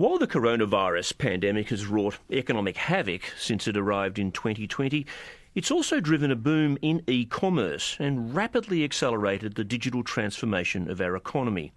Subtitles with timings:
[0.00, 5.04] While the coronavirus pandemic has wrought economic havoc since it arrived in 2020,
[5.54, 11.02] it's also driven a boom in e commerce and rapidly accelerated the digital transformation of
[11.02, 11.74] our economy.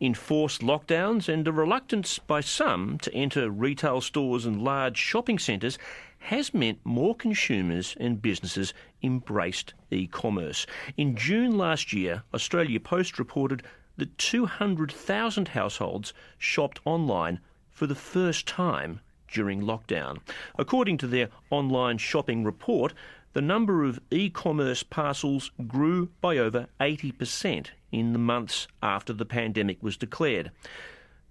[0.00, 5.78] Enforced lockdowns and a reluctance by some to enter retail stores and large shopping centres
[6.18, 10.66] has meant more consumers and businesses embraced e commerce.
[10.96, 13.62] In June last year, Australia Post reported
[13.96, 17.38] that 200,000 households shopped online
[17.80, 20.18] for the first time during lockdown.
[20.58, 22.92] According to their online shopping report,
[23.32, 29.24] the number of e commerce parcels grew by over 80% in the months after the
[29.24, 30.50] pandemic was declared.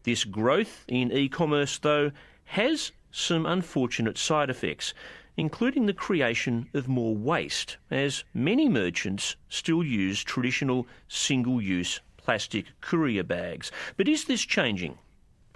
[0.05, 2.11] This growth in e commerce, though,
[2.45, 4.95] has some unfortunate side effects,
[5.37, 12.65] including the creation of more waste, as many merchants still use traditional single use plastic
[12.81, 13.71] courier bags.
[13.97, 14.97] But is this changing?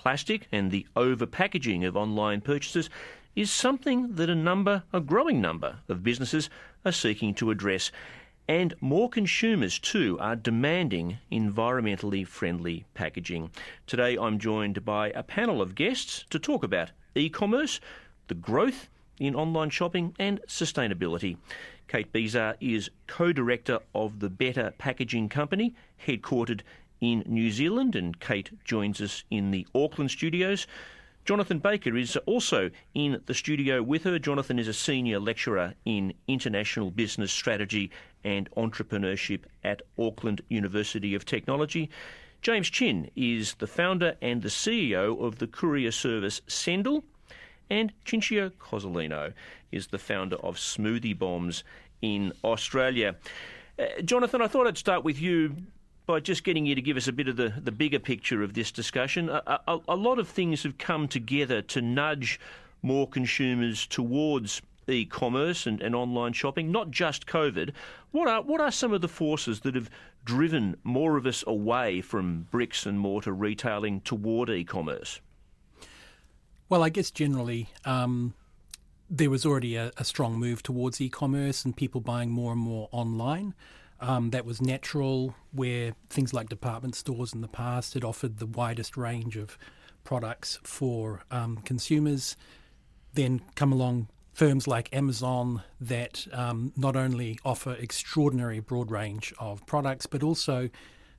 [0.04, 2.90] Plastic and the over packaging of online purchases
[3.38, 6.50] is something that a number, a growing number of businesses
[6.84, 7.90] are seeking to address.
[8.46, 13.52] And more consumers too are demanding environmentally friendly packaging.
[13.88, 17.80] Today I'm joined by a panel of guests to talk about e commerce,
[18.28, 18.90] the growth
[19.22, 21.38] in online shopping, and sustainability.
[21.88, 25.76] Kate Bezar is co director of the Better Packaging Company,
[26.06, 26.60] headquartered
[27.04, 30.66] in New Zealand, and Kate joins us in the Auckland studios.
[31.26, 34.18] Jonathan Baker is also in the studio with her.
[34.18, 37.92] Jonathan is a senior lecturer in international business strategy
[38.24, 41.90] and entrepreneurship at Auckland University of Technology.
[42.42, 47.04] James Chin is the founder and the CEO of the courier service Sendle.
[47.70, 49.34] And Cinzia Cozzolino
[49.74, 51.66] is the founder of Smoothie Bombs
[52.02, 53.16] in Australia.
[53.78, 55.56] Uh, Jonathan, I thought I'd start with you
[56.06, 58.54] by just getting you to give us a bit of the, the bigger picture of
[58.54, 59.30] this discussion.
[59.30, 62.40] A, a, a lot of things have come together to nudge
[62.82, 67.72] more consumers towards e-commerce and, and online shopping, not just COVID.
[68.12, 69.90] What are what are some of the forces that have
[70.26, 75.22] driven more of us away from bricks and mortar retailing toward e-commerce?
[76.70, 78.34] Well, I guess generally um,
[79.10, 82.90] there was already a, a, strong move towards e-commerce and people buying more and more
[82.92, 83.54] online.
[84.04, 88.46] Um, that was natural, where things like department stores in the past had offered the
[88.46, 89.58] widest range of
[90.04, 92.36] products for um, consumers.
[93.14, 99.66] Then come along firms like Amazon that um, not only offer extraordinary broad range of
[99.66, 100.70] products, but also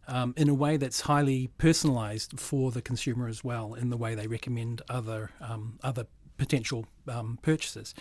[0.07, 4.15] um, in a way that's highly personalised for the consumer as well, in the way
[4.15, 6.07] they recommend other um, other
[6.37, 7.95] potential um, purchases.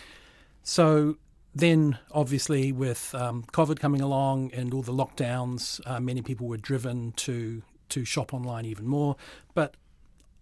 [0.62, 1.16] So
[1.54, 6.56] then, obviously, with um, COVID coming along and all the lockdowns, uh, many people were
[6.56, 9.14] driven to to shop online even more.
[9.52, 9.76] But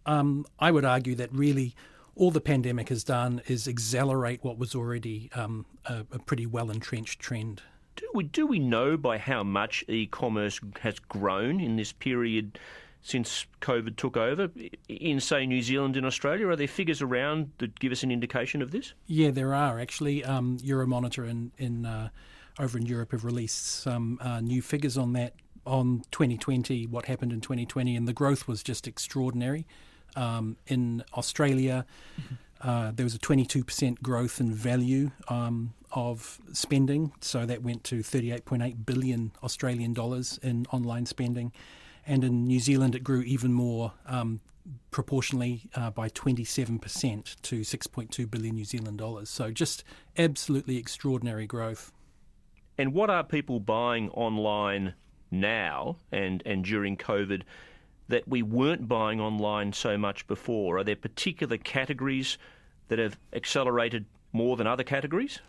[0.07, 1.75] um, I would argue that really
[2.15, 6.71] all the pandemic has done is accelerate what was already um, a, a, pretty well
[6.71, 7.63] entrenched trend.
[7.97, 12.59] Do we do we know by how much e-commerce has grown in this period
[13.03, 14.51] since COVID took over
[14.89, 16.49] in, say, New Zealand and Australia?
[16.49, 18.95] Are there figures around that give us an indication of this?
[19.07, 20.25] Yeah, there are actually.
[20.25, 22.09] Um, Euromonitor in, in uh,
[22.61, 25.35] over in Europe have released some uh, new figures on that
[25.67, 29.67] on 2020, what happened in 2020, and the growth was just extraordinary.
[30.17, 31.87] Um, in Australia,
[32.21, 32.69] mm-hmm.
[32.69, 37.97] uh, there was a 22% growth in value um, of spending, so that went to
[37.97, 41.53] 38.8 billion Australian dollars in online spending
[42.07, 44.41] and in New Zealand it grew even more um,
[44.91, 49.29] proportionally uh, by 27% to 6.2 billion New Zealand dollars.
[49.29, 49.85] So just
[50.17, 51.93] absolutely extraordinary growth.
[52.79, 54.95] And what are people buying online
[55.31, 57.43] now and, and during COVID
[58.09, 60.79] that we weren't buying online so much before?
[60.79, 62.39] Are there particular categories
[62.89, 65.41] that have accelerated more than other categories?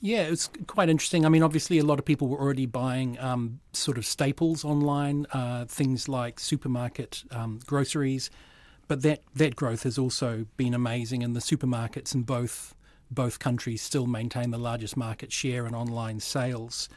[0.00, 1.24] Yeah, it's quite interesting.
[1.24, 5.26] I mean, obviously, a lot of people were already buying um, sort of staples online,
[5.32, 8.30] uh, things like supermarket um, groceries,
[8.88, 12.74] but that, that growth has also been amazing, and the supermarkets in both
[13.08, 16.88] both countries still maintain the largest market share in online sales.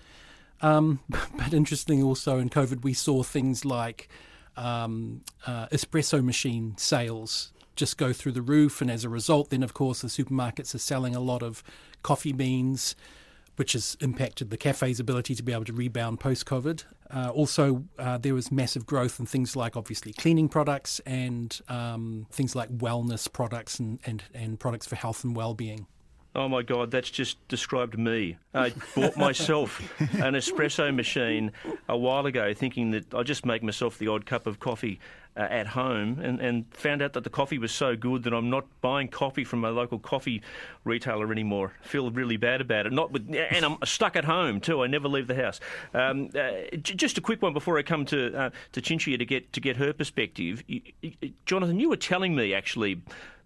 [0.61, 4.09] Um, but interesting, also in COVID, we saw things like
[4.57, 8.81] um, uh, espresso machine sales just go through the roof.
[8.81, 11.63] And as a result, then of course the supermarkets are selling a lot of
[12.03, 12.95] coffee beans,
[13.55, 16.83] which has impacted the cafe's ability to be able to rebound post COVID.
[17.11, 22.27] Uh, also, uh, there was massive growth in things like obviously cleaning products and um,
[22.31, 25.87] things like wellness products and, and, and products for health and well being.
[26.35, 28.37] Oh my God, that's just described me.
[28.53, 31.51] I bought myself an espresso machine
[31.87, 34.99] a while ago, thinking that I'd just make myself the odd cup of coffee
[35.35, 38.49] uh, at home, and, and found out that the coffee was so good that I'm
[38.49, 40.43] not buying coffee from my local coffee
[40.83, 41.73] retailer anymore.
[41.83, 42.93] I feel really bad about it.
[42.93, 44.83] Not with, and I'm stuck at home too.
[44.83, 45.59] I never leave the house.
[45.95, 49.25] Um, uh, j- just a quick one before I come to uh, to Cinzia to
[49.25, 50.63] get to get her perspective.
[50.67, 51.13] You, you,
[51.45, 53.01] Jonathan, you were telling me actually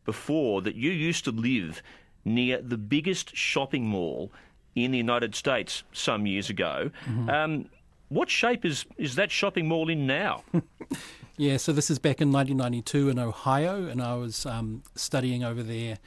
[0.06, 1.82] before that you used to live
[2.26, 4.32] near the biggest shopping mall
[4.76, 6.92] in the United States some years ago.
[7.06, 7.30] Mm-hmm.
[7.30, 7.70] Um,
[8.10, 10.44] what shape is, is that shopping mall in now?
[11.38, 15.64] yeah, so this is back in 1992 in Ohio, and I was um, studying over
[15.64, 15.98] there.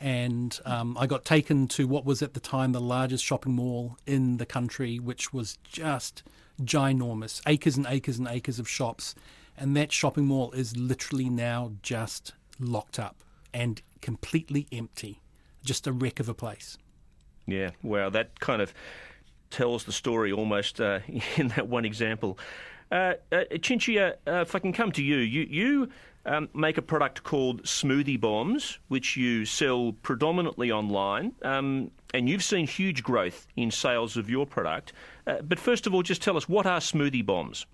[0.00, 3.96] And um, I got taken to what was at the time the largest shopping mall
[4.06, 6.22] in the country, which was just
[6.62, 9.16] ginormous acres and acres and acres of shops.
[9.56, 13.16] And that shopping mall is literally now just locked up
[13.52, 15.20] and completely empty
[15.68, 16.78] just a wreck of a place.
[17.46, 18.74] Yeah, wow, that kind of
[19.50, 21.00] tells the story almost uh,
[21.36, 22.38] in that one example.
[22.90, 25.88] Uh, uh, Cinzia, uh, if I can come to you, you, you
[26.24, 32.42] um, make a product called Smoothie Bombs, which you sell predominantly online, um, and you've
[32.42, 34.94] seen huge growth in sales of your product.
[35.26, 37.66] Uh, but first of all, just tell us what are Smoothie Bombs?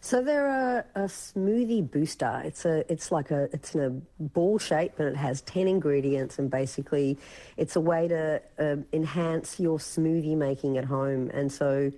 [0.00, 2.42] So they're a, a, smoothie booster.
[2.44, 3.90] It's a it's like a it's in a
[4.22, 7.18] ball shape and it has ten ingredients and basically
[7.56, 11.30] it's a way to uh, enhance your smoothie making at home.
[11.34, 11.90] And so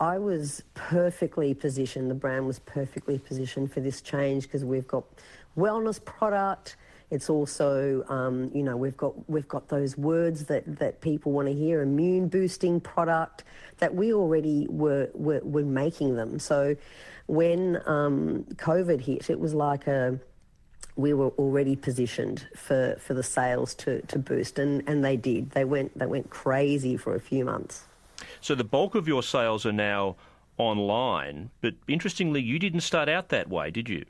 [0.00, 2.10] I was perfectly positioned.
[2.10, 5.04] The brand was perfectly positioned for this change because we've got
[5.56, 6.76] wellness product.
[7.10, 11.48] It's also, um, you know, we've got we've got those words that, that people want
[11.48, 13.44] to hear, immune boosting product
[13.78, 16.38] that we already were, were, were making them.
[16.38, 16.76] So
[17.26, 20.20] when um, COVID hit, it was like a
[20.96, 25.50] we were already positioned for, for the sales to, to boost, and, and they did.
[25.50, 27.84] They went they went crazy for a few months.
[28.40, 30.16] So the bulk of your sales are now
[30.58, 34.04] online, but interestingly, you didn't start out that way, did you?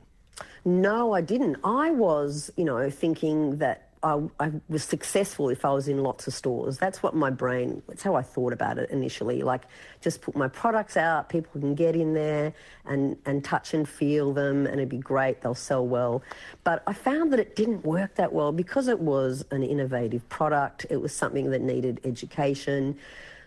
[0.63, 1.57] No, I didn't.
[1.63, 6.25] I was, you know, thinking that I, I, was successful if I was in lots
[6.27, 6.77] of stores.
[6.77, 9.43] That's what my brain, that's how I thought about it initially.
[9.43, 9.63] Like,
[10.01, 12.53] just put my products out, people can get in there
[12.85, 16.23] and, and touch and feel them, and it'd be great, they'll sell well.
[16.63, 20.87] But I found that it didn't work that well because it was an innovative product,
[20.89, 22.97] it was something that needed education.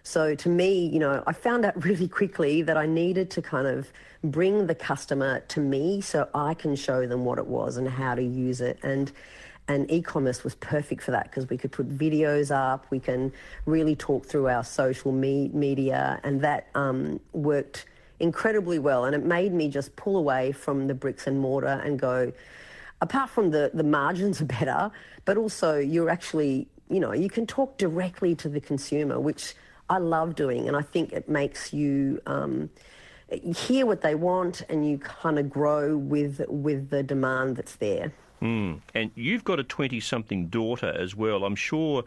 [0.05, 3.67] So to me, you know, I found out really quickly that I needed to kind
[3.67, 3.91] of
[4.23, 8.15] bring the customer to me so I can show them what it was and how
[8.15, 8.79] to use it.
[8.83, 9.11] And
[9.67, 13.33] and e-commerce was perfect for that because we could put videos up, we can
[13.65, 17.87] really talk through our social me- media, and that um, worked
[18.21, 19.07] incredibly well.
[19.07, 22.31] And it made me just pull away from the bricks and mortar and go.
[23.01, 24.91] Apart from the the margins are better,
[25.25, 29.55] but also you're actually you know you can talk directly to the consumer, which
[29.89, 32.21] I love doing, and I think it makes you.
[32.27, 32.71] Um,
[33.57, 38.13] hear what they want and you kind of grow with with the demand that's there.
[38.43, 38.81] Mm.
[38.95, 41.45] And you've got a 20 something daughter as well.
[41.45, 42.05] I'm sure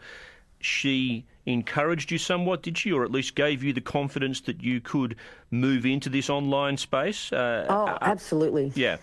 [0.60, 4.80] she encouraged you somewhat, did she, or at least gave you the confidence that you
[4.80, 5.16] could
[5.50, 7.32] move into this online space?
[7.32, 8.72] Uh, oh, uh, absolutely.
[8.74, 8.98] Yeah.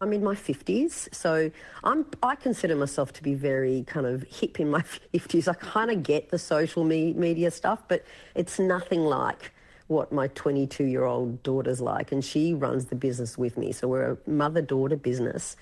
[0.00, 1.50] I'm in my 50s, so
[1.82, 4.82] I'm, I consider myself to be very kind of hip in my
[5.14, 5.48] 50s.
[5.48, 8.04] I kind of get the social me- media stuff, but
[8.34, 9.52] it's nothing like
[9.86, 13.72] what my 22 year old daughter's like, and she runs the business with me.
[13.72, 15.56] So we're a mother daughter business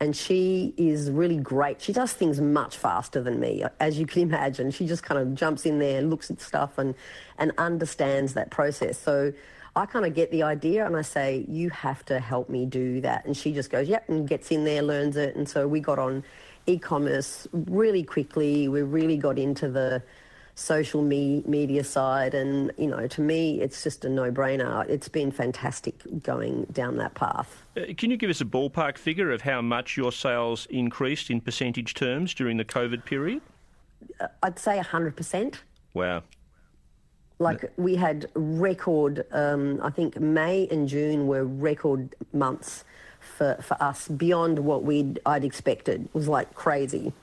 [0.00, 1.80] and she is really great.
[1.80, 4.70] She does things much faster than me, as you can imagine.
[4.70, 6.94] She just kind of jumps in there, looks at stuff, and
[7.38, 8.98] and understands that process.
[8.98, 9.32] So
[9.76, 13.00] I kind of get the idea, and I say, "You have to help me do
[13.02, 15.36] that." And she just goes, "Yep," and gets in there, learns it.
[15.36, 16.24] And so we got on
[16.66, 18.68] e-commerce really quickly.
[18.68, 20.02] We really got into the
[20.54, 22.34] social me- media side.
[22.34, 24.86] And, you know, to me, it's just a no brainer.
[24.88, 27.64] It's been fantastic going down that path.
[27.76, 31.40] Uh, can you give us a ballpark figure of how much your sales increased in
[31.40, 33.40] percentage terms during the COVID period?
[34.20, 35.54] Uh, I'd say 100%.
[35.94, 36.22] Wow.
[37.40, 42.84] Like we had record, um, I think May and June were record months
[43.18, 46.04] for, for us beyond what we'd I'd expected.
[46.04, 47.14] It was like crazy.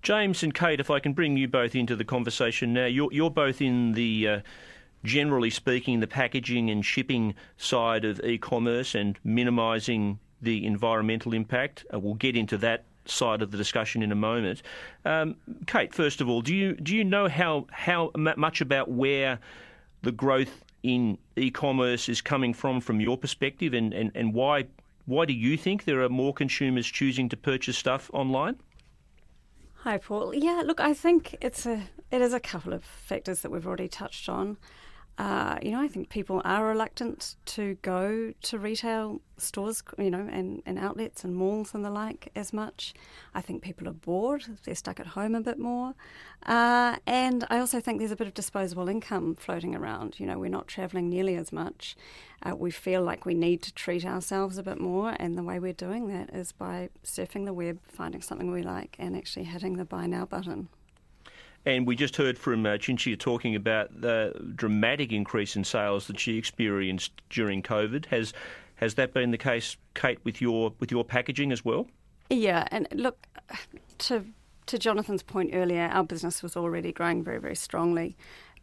[0.00, 3.30] James and Kate, if I can bring you both into the conversation now, you're, you're
[3.30, 4.40] both in the, uh,
[5.02, 11.84] generally speaking, the packaging and shipping side of e commerce and minimising the environmental impact.
[11.92, 14.62] Uh, we'll get into that side of the discussion in a moment.
[15.04, 19.38] Um, Kate, first of all, do you do you know how how much about where
[20.02, 24.66] the growth in e-commerce is coming from from your perspective, and, and, and why
[25.06, 28.56] why do you think there are more consumers choosing to purchase stuff online?
[29.76, 30.34] Hi, Paul.
[30.34, 33.88] Yeah, look, I think it's a it is a couple of factors that we've already
[33.88, 34.56] touched on.
[35.16, 40.28] Uh, you know, I think people are reluctant to go to retail stores, you know,
[40.30, 42.94] and, and outlets and malls and the like as much.
[43.32, 45.94] I think people are bored, they're stuck at home a bit more.
[46.44, 50.18] Uh, and I also think there's a bit of disposable income floating around.
[50.18, 51.96] You know, we're not travelling nearly as much.
[52.42, 55.60] Uh, we feel like we need to treat ourselves a bit more, and the way
[55.60, 59.76] we're doing that is by surfing the web, finding something we like, and actually hitting
[59.76, 60.68] the buy now button.
[61.66, 66.36] And we just heard from uh, talking about the dramatic increase in sales that she
[66.36, 68.06] experienced during COVID.
[68.06, 68.32] Has
[68.76, 71.88] has that been the case, Kate, with your with your packaging as well?
[72.28, 73.26] Yeah, and look
[73.98, 74.26] to
[74.66, 78.16] to Jonathan's point earlier, our business was already growing very very strongly,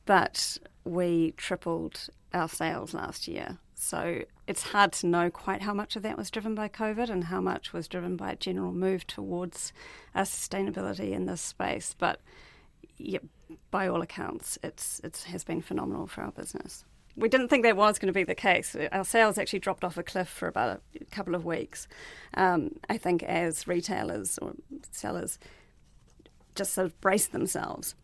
[0.05, 3.57] but we tripled our sales last year.
[3.73, 7.25] So it's hard to know quite how much of that was driven by COVID and
[7.25, 9.73] how much was driven by a general move towards
[10.13, 11.95] uh, sustainability in this space.
[11.97, 12.21] But
[13.03, 13.19] yeah,
[13.69, 16.85] by all accounts, it's it has been phenomenal for our business.
[17.17, 18.75] We didn't think that was going to be the case.
[18.91, 21.87] Our sales actually dropped off a cliff for about a couple of weeks.
[22.35, 24.53] Um, I think as retailers or
[24.91, 25.37] sellers
[26.55, 27.95] just sort of braced themselves.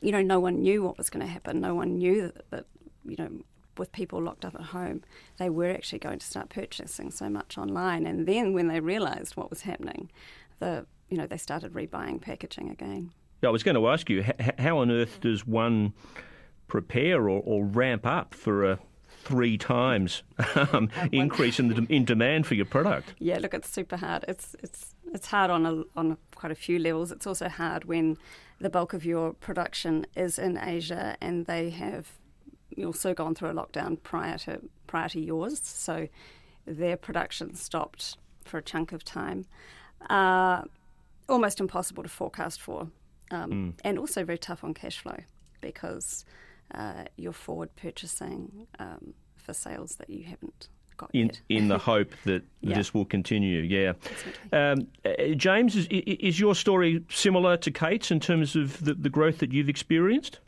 [0.00, 1.60] You know, no one knew what was going to happen.
[1.60, 2.66] No one knew that, that
[3.04, 3.30] you know,
[3.78, 5.02] with people locked up at home,
[5.38, 8.06] they were actually going to start purchasing so much online.
[8.06, 10.10] And then when they realised what was happening,
[10.58, 13.12] the you know they started rebuying packaging again.
[13.44, 14.24] I was going to ask you,
[14.58, 15.92] how on earth does one
[16.68, 18.78] prepare or, or ramp up for a
[19.24, 20.22] three times
[20.54, 23.14] um, increase in the in demand for your product?
[23.18, 24.24] Yeah, look, it's super hard.
[24.28, 27.12] It's it's it's hard on a, on quite a few levels.
[27.12, 28.16] It's also hard when
[28.60, 32.06] the bulk of your production is in Asia and they have
[32.82, 36.08] also gone through a lockdown prior to prior to yours, so
[36.66, 39.46] their production stopped for a chunk of time.
[40.08, 40.62] Uh,
[41.28, 42.88] almost impossible to forecast for
[43.32, 43.72] um, mm.
[43.84, 45.18] and also very tough on cash flow
[45.60, 46.24] because
[46.74, 51.40] uh, you're forward purchasing um, for sales that you haven't got in, yet.
[51.48, 52.76] in the hope that yeah.
[52.76, 53.60] this will continue.
[53.60, 53.92] Yeah,
[54.52, 59.10] um, uh, James, is, is your story similar to Kate's in terms of the, the
[59.10, 60.38] growth that you've experienced?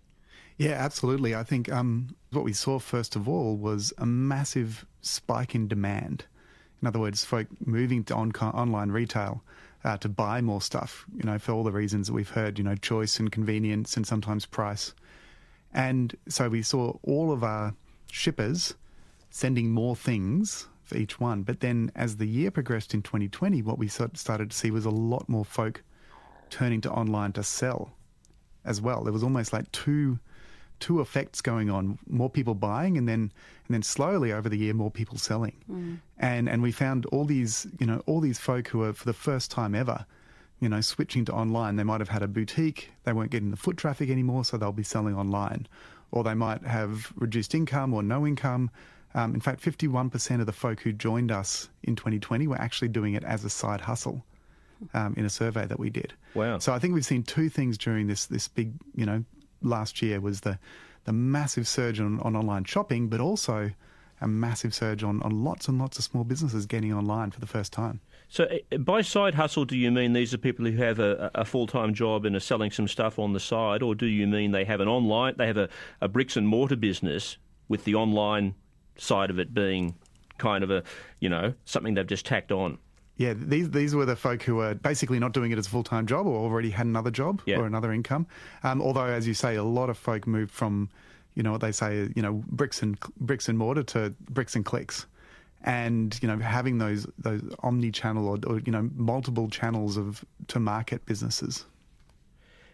[0.56, 1.34] Yeah, absolutely.
[1.34, 6.26] I think um, what we saw first of all was a massive spike in demand.
[6.80, 9.42] In other words, folk moving to on- online retail
[9.84, 12.64] uh, to buy more stuff, you know, for all the reasons that we've heard, you
[12.64, 14.94] know, choice and convenience and sometimes price.
[15.72, 17.74] And so we saw all of our
[18.10, 18.74] shippers
[19.30, 21.42] sending more things for each one.
[21.42, 24.90] But then as the year progressed in 2020, what we started to see was a
[24.90, 25.82] lot more folk
[26.50, 27.92] turning to online to sell
[28.64, 29.02] as well.
[29.02, 30.18] There was almost like two
[30.84, 33.32] two effects going on: more people buying, and then
[33.66, 35.56] and then slowly over the year, more people selling.
[35.70, 35.98] Mm.
[36.18, 39.14] And and we found all these you know all these folk who are for the
[39.14, 40.04] first time ever,
[40.60, 41.76] you know, switching to online.
[41.76, 44.72] They might have had a boutique, they weren't getting the foot traffic anymore, so they'll
[44.72, 45.66] be selling online,
[46.12, 48.70] or they might have reduced income or no income.
[49.16, 53.14] Um, in fact, 51% of the folk who joined us in 2020 were actually doing
[53.14, 54.22] it as a side hustle.
[54.92, 56.12] Um, in a survey that we did.
[56.34, 56.58] Wow!
[56.58, 59.24] So I think we've seen two things during this this big you know
[59.64, 60.58] last year was the
[61.04, 63.70] the massive surge on, on online shopping, but also
[64.20, 67.46] a massive surge on, on lots and lots of small businesses getting online for the
[67.46, 68.00] first time.
[68.28, 71.44] So, eh, by side hustle, do you mean these are people who have a, a
[71.44, 74.52] full time job and are selling some stuff on the side, or do you mean
[74.52, 75.68] they have an online, they have a,
[76.00, 77.36] a bricks and mortar business
[77.68, 78.54] with the online
[78.96, 79.94] side of it being
[80.38, 80.82] kind of a,
[81.20, 82.78] you know, something they've just tacked on?
[83.16, 85.84] Yeah, these these were the folk who were basically not doing it as a full
[85.84, 87.58] time job or already had another job yeah.
[87.58, 88.26] or another income.
[88.64, 90.90] Um, although, as you say, a lot of folk moved from,
[91.34, 94.64] you know, what they say, you know, bricks and bricks and mortar to bricks and
[94.64, 95.06] clicks,
[95.62, 100.24] and you know, having those those omni channel or, or you know multiple channels of
[100.48, 101.64] to market businesses.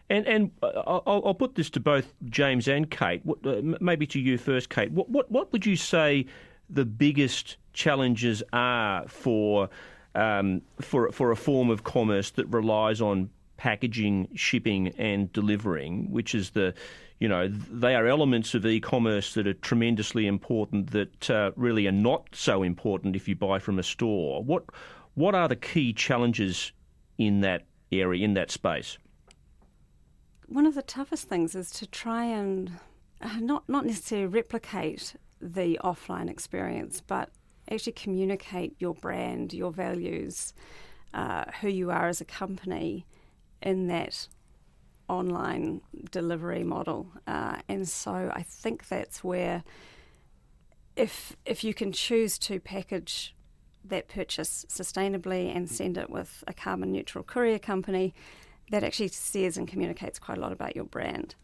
[0.09, 3.23] And and uh, I'll, I'll, put this to both James and Kate.
[3.44, 4.90] Uh, maybe to you first, Kate.
[4.90, 6.25] What what what would you say
[6.70, 9.68] the biggest challenges are for
[10.14, 16.35] um, for for a form of commerce that relies on packaging, shipping, and delivering, which
[16.35, 16.75] is the
[17.21, 21.93] you know, they are elements of e-commerce that are tremendously important that uh, really are
[21.93, 24.43] not so important if you buy from a store.
[24.43, 24.64] What
[25.14, 26.73] what are the key challenges
[27.19, 28.97] in that area, in that space?
[30.47, 32.73] One of the toughest things is to try and
[33.21, 37.29] uh, not not necessarily replicate the offline experience, but
[37.71, 40.53] actually communicate your brand, your values,
[41.15, 43.07] uh, who you are as a company
[43.62, 44.29] in that
[45.09, 47.09] online delivery model.
[47.27, 49.65] Uh, and so I think that's where
[50.97, 53.35] if if you can choose to package
[53.85, 58.15] that purchase sustainably and send it with a carbon neutral courier company,
[58.71, 61.35] that actually says and communicates quite a lot about your brand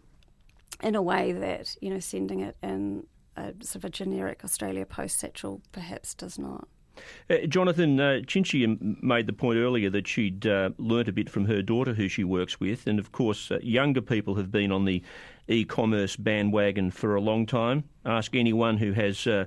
[0.83, 3.07] in a way that you know sending it in
[3.37, 6.69] a sort of a generic Australia Post satchel perhaps does not.
[7.29, 8.21] Uh, Jonathan, uh,
[9.03, 12.25] made the point earlier that she'd uh, learnt a bit from her daughter, who she
[12.25, 15.03] works with, and of course, uh, younger people have been on the
[15.47, 17.85] e-commerce bandwagon for a long time.
[18.07, 19.45] Ask anyone who has uh,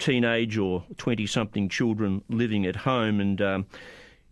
[0.00, 3.66] teenage or twenty-something children living at home, and um,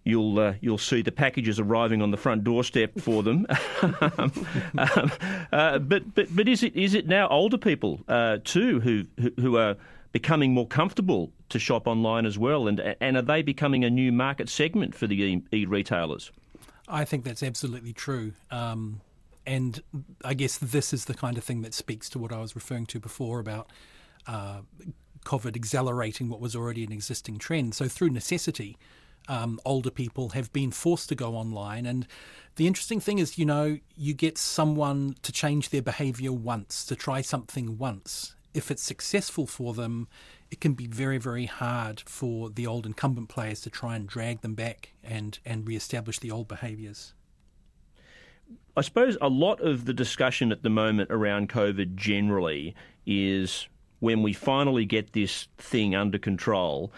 [0.07, 3.47] you'll uh, you'll see the packages arriving on the front doorstep for them.
[3.83, 5.13] um,
[5.53, 9.05] uh, but but but is it is it now older people uh, too who
[9.41, 9.77] who are
[10.13, 14.13] becoming more comfortable to shop online as well, and and are they becoming a new
[14.13, 16.31] market segment for the e retailers?
[16.89, 18.33] I think that's absolutely true.
[18.51, 19.01] Um,
[19.45, 19.83] and
[20.25, 22.87] I guess this is the kind of thing that speaks to what I was referring
[22.87, 23.71] to before about
[24.27, 24.61] uh,
[25.25, 27.75] COVID accelerating what was already an existing trend.
[27.75, 28.77] So, through necessity,
[29.28, 31.87] um, older people have been forced to go online.
[31.87, 32.06] And
[32.56, 36.97] the interesting thing is, you know, you get someone to change their behavior once, to
[36.97, 38.35] try something once.
[38.54, 40.09] If it's successful for them,
[40.50, 44.40] it can be very, very hard for the old incumbent players to try and drag
[44.40, 47.12] them back and, and re-establish the old behaviours.
[48.76, 52.75] I suppose a lot of the discussion at the moment around COVID generally
[53.06, 53.68] is
[54.00, 56.92] when we finally get this thing under control,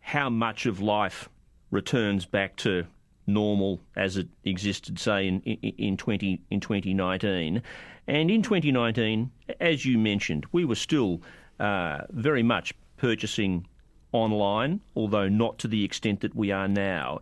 [0.00, 1.28] how much of life
[1.70, 2.86] returns back to
[3.26, 7.62] normal as it existed, say, in, in, 20, in 2019.
[8.06, 11.22] And in 2019, as you mentioned, we were still
[11.58, 13.66] uh, very much purchasing
[14.12, 17.20] online, although not to the extent that we are now.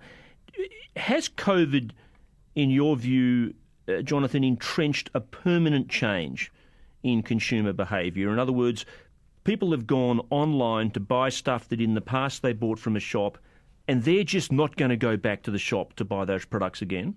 [0.96, 1.90] Has COVID,
[2.54, 3.54] in your view,
[3.88, 6.50] uh, Jonathan, entrenched a permanent change
[7.02, 8.32] in consumer behaviour?
[8.32, 8.86] In other words,
[9.44, 13.00] people have gone online to buy stuff that in the past they bought from a
[13.00, 13.38] shop
[13.88, 16.83] and they're just not going to go back to the shop to buy those products
[16.83, 17.16] again?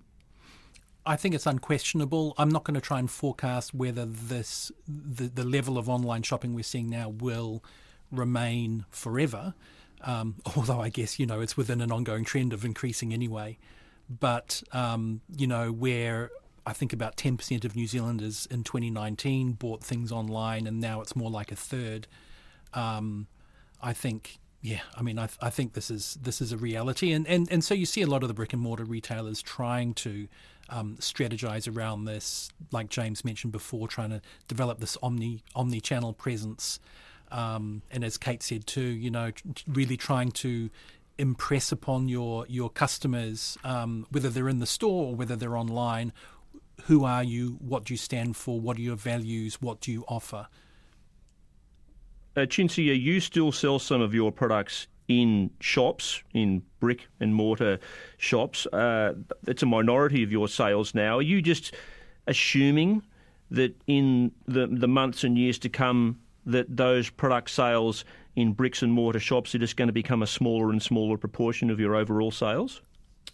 [1.04, 2.34] I think it's unquestionable.
[2.38, 6.54] I'm not going to try and forecast whether this the, the level of online shopping
[6.54, 7.62] we're seeing now will
[8.10, 9.54] remain forever.
[10.00, 13.58] Um, although I guess you know it's within an ongoing trend of increasing anyway.
[14.08, 16.30] But um, you know where
[16.64, 21.16] I think about 10% of New Zealanders in 2019 bought things online, and now it's
[21.16, 22.06] more like a third.
[22.72, 23.26] Um,
[23.80, 27.26] I think yeah, I mean, I, I think this is this is a reality, and,
[27.26, 30.28] and and so you see a lot of the brick and mortar retailers trying to
[30.68, 36.12] um, strategize around this, like James mentioned before, trying to develop this omni omni channel
[36.12, 36.78] presence,
[37.32, 39.32] um, and as Kate said too, you know,
[39.66, 40.70] really trying to
[41.18, 46.12] impress upon your your customers, um, whether they're in the store or whether they're online,
[46.84, 50.04] who are you, what do you stand for, what are your values, what do you
[50.06, 50.46] offer
[52.36, 57.78] uh, you still sell some of your products in shops, in brick and mortar
[58.16, 58.66] shops.
[58.66, 59.14] Uh,
[59.46, 61.18] it's a minority of your sales now.
[61.18, 61.74] Are you just
[62.26, 63.02] assuming
[63.50, 68.82] that in the the months and years to come, that those product sales in bricks
[68.82, 71.94] and mortar shops are just going to become a smaller and smaller proportion of your
[71.94, 72.80] overall sales?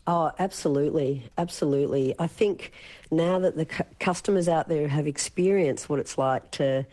[0.06, 2.14] Oh, absolutely, absolutely.
[2.18, 2.72] I think
[3.11, 6.87] now that the cu- customers out there have experienced what it's like to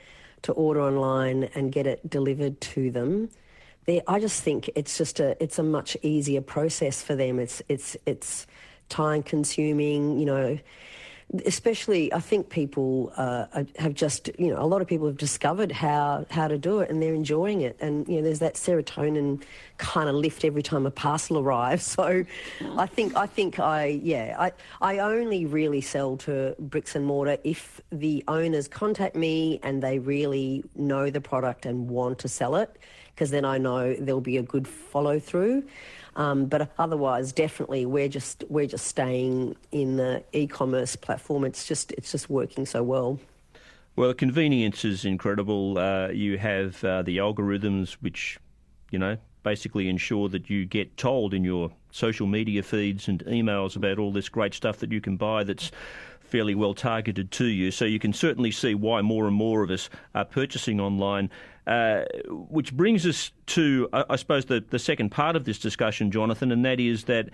[0.46, 3.30] to order online and get it delivered to them.
[4.08, 7.40] I just think it's just a it's a much easier process for them.
[7.40, 8.48] It's it's it's
[8.90, 10.60] time consuming, you know
[11.46, 15.72] especially I think people uh, have just you know a lot of people have discovered
[15.72, 19.44] how how to do it and they're enjoying it and you know there's that serotonin
[19.78, 22.24] kind of lift every time a parcel arrives so
[22.78, 27.38] I think I think I yeah I I only really sell to bricks and mortar
[27.44, 32.56] if the owners contact me and they really know the product and want to sell
[32.56, 32.78] it
[33.16, 35.64] because then I know there'll be a good follow through.
[36.16, 41.44] Um, but otherwise, definitely, we're just we're just staying in the e-commerce platform.
[41.44, 43.20] It's just it's just working so well.
[43.96, 45.78] Well, the convenience is incredible.
[45.78, 48.40] Uh, you have uh, the algorithms, which
[48.92, 53.76] you know basically ensure that you get told in your social media feeds and emails
[53.76, 55.44] about all this great stuff that you can buy.
[55.44, 55.72] That's
[56.20, 57.72] fairly well targeted to you.
[57.72, 61.30] So you can certainly see why more and more of us are purchasing online.
[61.68, 66.12] Uh, which brings us to, I, I suppose, the, the second part of this discussion,
[66.12, 67.30] Jonathan, and that is that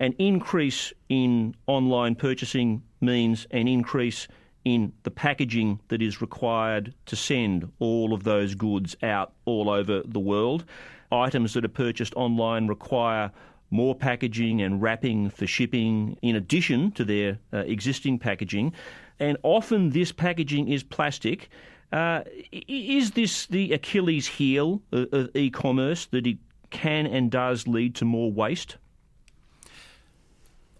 [0.00, 4.26] an increase in online purchasing means an increase
[4.64, 10.02] in the packaging that is required to send all of those goods out all over
[10.04, 10.64] the world.
[11.12, 13.30] Items that are purchased online require
[13.70, 18.72] more packaging and wrapping for shipping in addition to their uh, existing packaging.
[19.20, 21.48] And often this packaging is plastic.
[21.92, 22.22] Uh,
[22.52, 26.38] is this the Achilles heel of, e commerce that it
[26.70, 28.76] can and does lead to more waste?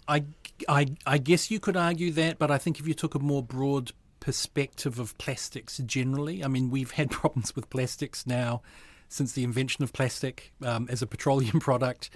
[0.08, 0.24] I,
[0.68, 3.42] I, I guess you could argue that, but I think if you took a more
[3.42, 8.62] broad perspective of plastics generally, I mean, we've had problems with plastics now
[9.08, 12.10] since the invention of plastic um, as a petroleum product.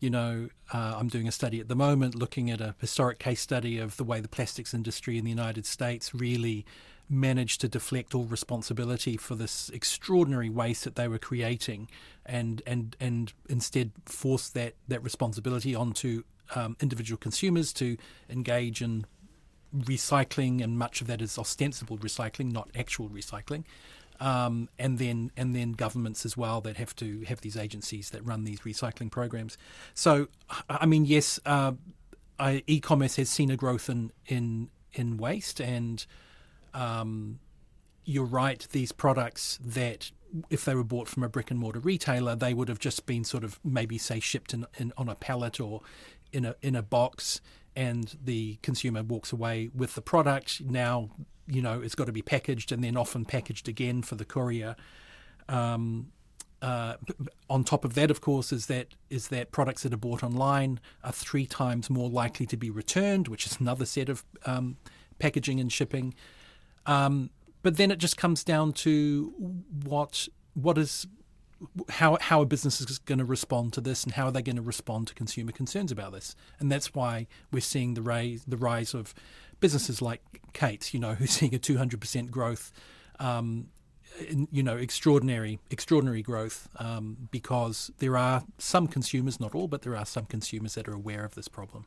[0.00, 3.40] You know, uh, I'm doing a study at the moment looking at a historic case
[3.40, 6.66] study of the way the plastics industry in the United States really
[7.08, 11.88] managed to deflect all responsibility for this extraordinary waste that they were creating
[12.24, 16.22] and and and instead force that that responsibility onto
[16.54, 17.96] um, individual consumers to
[18.28, 19.04] engage in
[19.76, 23.64] recycling and much of that is ostensible recycling not actual recycling.
[24.20, 28.24] Um, and then and then governments as well that have to have these agencies that
[28.24, 29.58] run these recycling programs.
[29.92, 30.28] So
[30.68, 31.72] I mean yes uh,
[32.38, 36.06] I, e-commerce has seen a growth in in in waste and
[36.74, 37.38] um,
[38.04, 40.10] you're right, these products that
[40.50, 43.24] if they were bought from a brick and mortar retailer, they would have just been
[43.24, 45.80] sort of maybe say shipped in, in, on a pallet or
[46.32, 47.40] in a in a box,
[47.76, 50.60] and the consumer walks away with the product.
[50.60, 51.10] Now,
[51.46, 54.76] you know, it's got to be packaged and then often packaged again for the courier.
[55.48, 56.12] Um,
[56.60, 56.96] uh,
[57.50, 60.80] on top of that, of course, is that is that products that are bought online
[61.04, 64.76] are three times more likely to be returned, which is another set of um,
[65.18, 66.14] packaging and shipping.
[66.86, 67.30] Um,
[67.62, 69.32] but then it just comes down to
[69.84, 71.06] what what is
[71.88, 74.56] how how a business is going to respond to this and how are they going
[74.56, 76.36] to respond to consumer concerns about this.
[76.60, 79.14] And that's why we're seeing the rise the rise of
[79.60, 80.20] businesses like
[80.52, 82.72] Kate's you know who's seeing a 200% growth
[83.18, 83.68] um,
[84.28, 89.82] in, you know extraordinary extraordinary growth um, because there are some consumers not all but
[89.82, 91.86] there are some consumers that are aware of this problem.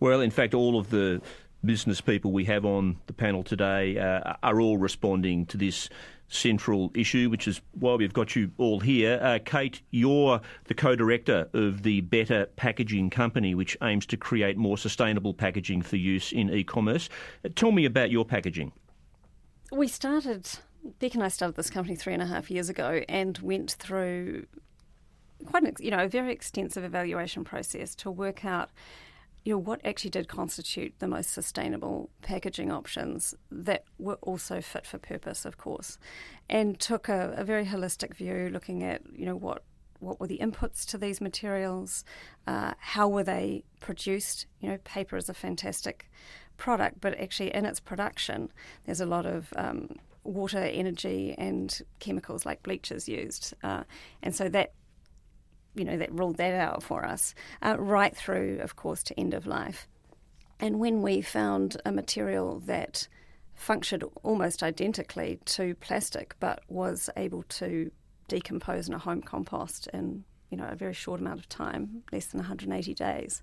[0.00, 1.20] Well in fact all of the
[1.66, 5.88] business people we have on the panel today uh, are all responding to this
[6.28, 9.18] central issue, which is why we've got you all here.
[9.22, 14.56] Uh, Kate, you're the co director of the Better Packaging Company, which aims to create
[14.56, 17.08] more sustainable packaging for use in e commerce.
[17.44, 18.72] Uh, tell me about your packaging.
[19.72, 20.48] We started,
[21.00, 24.46] Beck and I started this company three and a half years ago and went through
[25.44, 28.70] quite an, you know, a very extensive evaluation process to work out
[29.46, 34.84] you know, what actually did constitute the most sustainable packaging options that were also fit
[34.84, 35.98] for purpose, of course,
[36.50, 39.62] and took a, a very holistic view, looking at you know what
[40.00, 42.04] what were the inputs to these materials,
[42.48, 44.46] uh, how were they produced.
[44.58, 46.10] You know, paper is a fantastic
[46.56, 48.50] product, but actually in its production,
[48.84, 53.84] there's a lot of um, water, energy, and chemicals like bleaches used, uh,
[54.24, 54.72] and so that
[55.76, 59.34] you know, that ruled that out for us, uh, right through, of course, to end
[59.34, 59.86] of life.
[60.58, 63.08] And when we found a material that
[63.54, 67.90] functioned almost identically to plastic, but was able to
[68.28, 72.26] decompose in a home compost in you know a very short amount of time, less
[72.26, 73.42] than 180 days,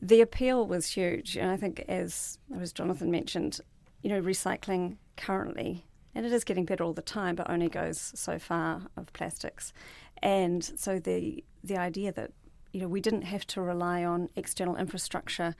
[0.00, 1.36] the appeal was huge.
[1.36, 3.60] And I think, as as Jonathan mentioned,
[4.02, 8.12] you know, recycling currently and it is getting better all the time, but only goes
[8.14, 9.72] so far of plastics.
[10.22, 12.32] And so the the idea that
[12.72, 15.54] you know we didn't have to rely on external infrastructure,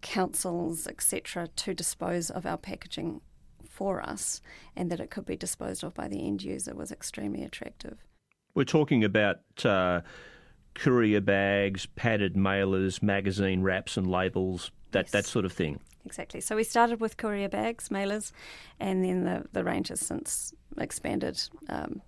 [0.00, 3.20] councils, etc., to dispose of our packaging
[3.68, 4.40] for us,
[4.76, 7.98] and that it could be disposed of by the end user was extremely attractive.
[8.54, 9.40] We're talking about.
[9.64, 10.02] Uh,
[10.74, 15.10] courier bags, padded mailers, magazine wraps and labels, that, yes.
[15.10, 16.40] that sort of thing exactly.
[16.40, 18.32] So we started with courier bags, mailers,
[18.80, 21.40] and then the, the range has since expanded.
[21.68, 22.02] Um,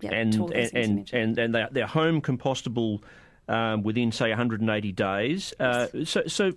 [0.00, 3.02] yeah, and, and, and, and, and they're, they're home compostable
[3.48, 5.54] um, within, say, 180 days.
[5.58, 6.52] Uh, so, so,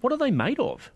[0.00, 0.90] what are they made of?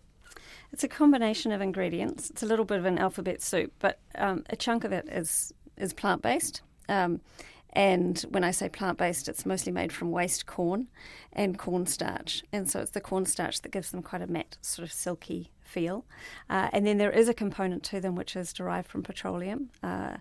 [0.71, 2.29] It's a combination of ingredients.
[2.29, 5.53] It's a little bit of an alphabet soup, but um, a chunk of it is
[5.77, 6.61] is plant based.
[6.87, 7.21] Um,
[7.73, 10.87] and when I say plant based, it's mostly made from waste corn
[11.33, 12.43] and cornstarch.
[12.51, 16.05] And so it's the cornstarch that gives them quite a matte, sort of silky feel.
[16.49, 19.69] Uh, and then there is a component to them which is derived from petroleum.
[19.81, 20.17] Uh,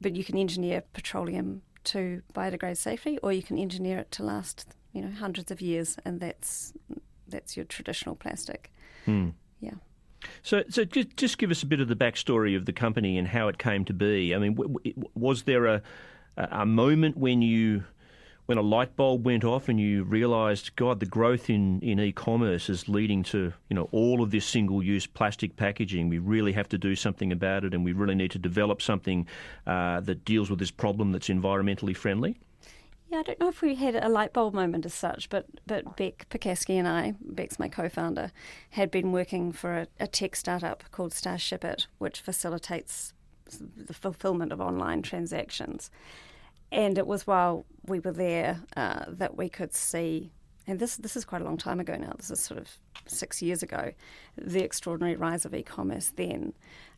[0.00, 4.74] but you can engineer petroleum to biodegrade safely, or you can engineer it to last,
[4.92, 6.72] you know, hundreds of years, and that's
[7.28, 8.72] that's your traditional plastic.
[9.04, 9.30] Hmm.
[9.60, 9.74] Yeah.
[10.42, 13.28] So, so just, just give us a bit of the backstory of the company and
[13.28, 14.34] how it came to be.
[14.34, 15.82] I mean, w- w- was there a
[16.36, 17.84] a moment when you
[18.46, 22.70] when a light bulb went off and you realised, God, the growth in, in e-commerce
[22.70, 26.08] is leading to you know all of this single-use plastic packaging.
[26.08, 29.26] We really have to do something about it, and we really need to develop something
[29.66, 32.38] uh, that deals with this problem that's environmentally friendly.
[33.08, 35.96] Yeah, I don't know if we had a light bulb moment as such, but but
[35.96, 38.30] Beck Percasky and I, Beck's my co-founder,
[38.70, 43.12] had been working for a, a tech startup called Starshipit, which facilitates
[43.76, 45.90] the fulfillment of online transactions.
[46.72, 50.32] And it was while we were there uh, that we could see
[50.66, 52.12] and this this is quite a long time ago now.
[52.16, 52.68] This is sort of
[53.06, 53.92] six years ago.
[54.36, 56.54] The extraordinary rise of e-commerce then,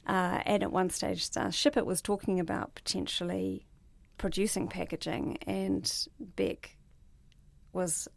[0.07, 3.67] uh, and at one stage, uh, Ship It was talking about potentially
[4.17, 6.77] producing packaging, and Beck
[7.73, 8.09] was.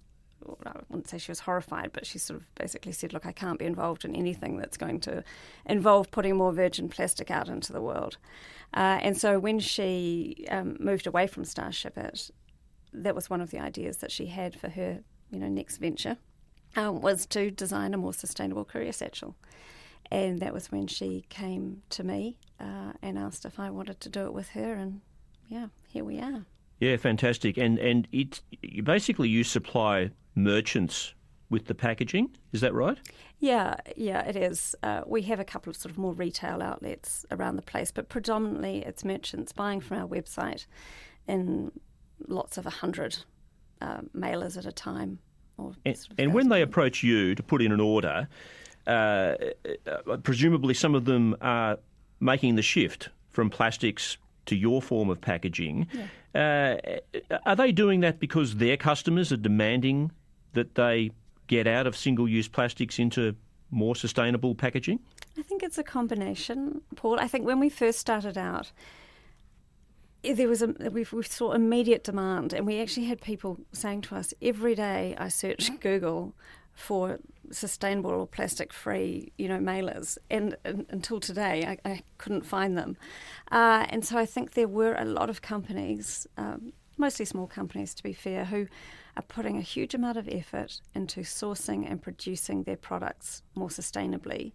[0.65, 3.59] I wouldn't say she was horrified, but she sort of basically said, "Look, I can't
[3.59, 5.23] be involved in anything that's going to
[5.65, 8.17] involve putting more virgin plastic out into the world."
[8.73, 12.31] Uh, and so when she um, moved away from Starshipit,
[12.93, 14.99] that was one of the ideas that she had for her
[15.31, 16.17] you know, next venture
[16.75, 19.35] um, was to design a more sustainable courier satchel.
[20.09, 24.09] And that was when she came to me uh, and asked if I wanted to
[24.09, 24.73] do it with her.
[24.73, 25.01] And
[25.47, 26.45] yeah, here we are.
[26.79, 27.57] Yeah, fantastic.
[27.57, 28.41] And and it
[28.83, 31.13] basically you supply merchants
[31.49, 32.29] with the packaging.
[32.53, 32.97] Is that right?
[33.39, 34.75] Yeah, yeah, it is.
[34.81, 38.07] Uh, we have a couple of sort of more retail outlets around the place, but
[38.07, 40.65] predominantly it's merchants buying from our website
[41.27, 41.71] in
[42.27, 43.17] lots of a hundred
[43.81, 45.19] uh, mailers at a time.
[45.57, 48.27] and, sort of and when they approach you to put in an order,
[48.87, 49.35] uh,
[49.87, 51.77] uh, presumably some of them are
[52.19, 55.87] making the shift from plastics to your form of packaging.
[55.93, 56.07] Yeah.
[56.33, 60.11] Uh, are they doing that because their customers are demanding
[60.53, 61.11] that they
[61.47, 63.35] get out of single use plastics into
[63.71, 64.99] more sustainable packaging?
[65.37, 67.19] I think it's a combination, Paul.
[67.19, 68.71] I think when we first started out,
[70.23, 74.33] there was a we, saw immediate demand, and we actually had people saying to us
[74.41, 75.15] every day.
[75.17, 76.35] I search Google
[76.73, 77.19] for
[77.51, 82.77] sustainable or plastic free, you know, mailers, and, and until today I, I, couldn't find
[82.77, 82.97] them.
[83.51, 87.93] Uh, and so I think there were a lot of companies, um, mostly small companies
[87.95, 88.67] to be fair, who
[89.21, 94.53] are putting a huge amount of effort into sourcing and producing their products more sustainably,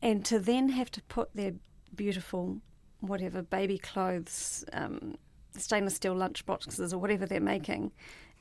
[0.00, 1.52] and to then have to put their
[1.94, 2.58] beautiful
[3.00, 5.16] whatever baby clothes, um,
[5.56, 7.92] stainless steel lunch boxes, or whatever they're making,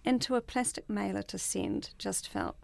[0.06, 2.56] into a plastic mailer to send just felt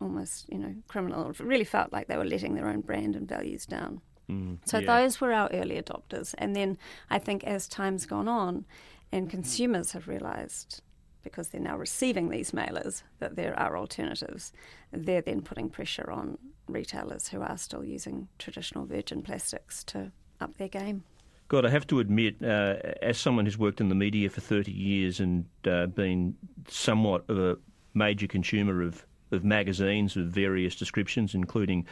[0.00, 1.30] almost, you know, criminal.
[1.30, 4.00] It really felt like they were letting their own brand and values down.
[4.28, 5.00] Mm, so yeah.
[5.00, 6.34] those were our early adopters.
[6.36, 8.64] And then I think as time's gone on
[9.12, 10.82] and consumers have realised,
[11.26, 14.52] because they're now receiving these mailers, that there are alternatives,
[14.92, 20.56] they're then putting pressure on retailers who are still using traditional virgin plastics to up
[20.56, 21.02] their game.
[21.48, 24.70] God, I have to admit, uh, as someone who's worked in the media for 30
[24.70, 26.36] years and uh, been
[26.68, 27.56] somewhat of a
[27.92, 31.86] major consumer of, of magazines of various descriptions, including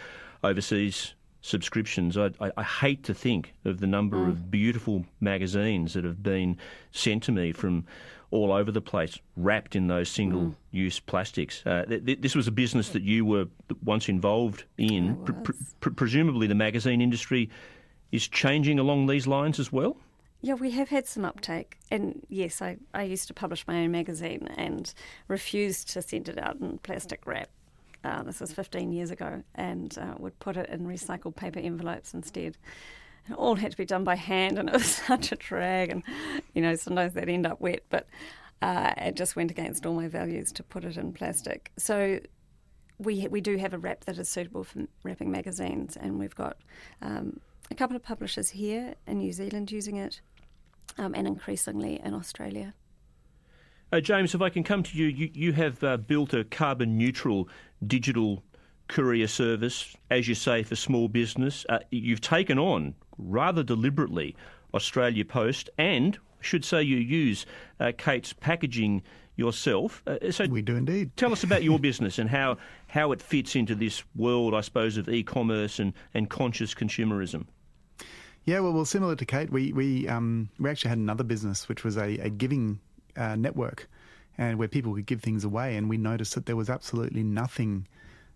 [0.45, 4.29] overseas subscriptions, I, I, I hate to think of the number mm.
[4.29, 6.57] of beautiful magazines that have been
[6.91, 7.85] sent to me from
[8.31, 11.07] all over the place, wrapped in those single use mm.
[11.07, 11.63] plastics.
[11.67, 13.47] Uh, th- th- this was a business that you were
[13.85, 15.17] once involved in.
[15.25, 17.51] Pre- pre- presumably, the magazine industry
[18.11, 19.99] is changing along these lines as well?
[20.41, 21.79] Yeah, we have had some uptake.
[21.91, 24.93] And yes, I, I used to publish my own magazine and
[25.29, 27.51] refused to send it out in plastic wrap.
[28.05, 32.13] Uh, this was 15 years ago, and uh, would put it in recycled paper envelopes
[32.13, 32.57] instead.
[33.29, 35.91] It all had to be done by hand, and it was such a drag.
[35.91, 36.03] And,
[36.53, 38.07] you know, sometimes they'd end up wet, but
[38.61, 41.73] uh, it just went against all my values to put it in plastic.
[41.79, 42.21] So
[42.99, 46.59] we, we do have a wrap that is suitable for wrapping magazines, and we've got
[47.01, 47.41] um,
[47.71, 50.21] a couple of publishers here in New Zealand using it,
[50.99, 52.75] um, and increasingly in Australia.
[53.95, 56.99] Uh, James, if I can come to you, you, you have uh, built a carbon
[56.99, 57.49] neutral
[57.87, 58.43] digital
[58.89, 61.65] courier service, as you say, for small business.
[61.69, 64.35] Uh, you've taken on rather deliberately
[64.75, 67.47] Australia Post, and should say you use
[67.79, 69.01] uh, Kate's packaging
[69.37, 70.03] yourself.
[70.09, 71.17] Uh, so we do indeed.
[71.17, 72.57] Tell us about your business and how,
[72.89, 77.47] how it fits into this world, I suppose, of e-commerce and, and conscious consumerism.
[78.45, 81.85] Yeah, well, well, similar to Kate, we we um, we actually had another business which
[81.85, 82.81] was a, a giving
[83.17, 83.89] uh, network,
[84.39, 87.87] and where people could give things away, and we noticed that there was absolutely nothing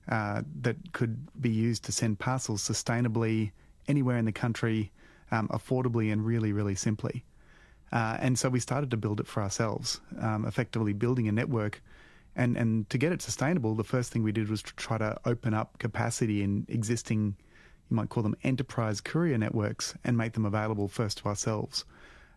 [0.09, 3.51] uh, that could be used to send parcels sustainably
[3.89, 4.91] anywhere in the country,
[5.31, 7.25] um, affordably and really, really simply.
[7.93, 11.83] Uh, and so we started to build it for ourselves, um, effectively building a network.
[12.37, 15.19] And, and to get it sustainable, the first thing we did was to try to
[15.25, 17.37] open up capacity in existing,
[17.91, 21.85] you might call them enterprise courier networks, and make them available first to ourselves.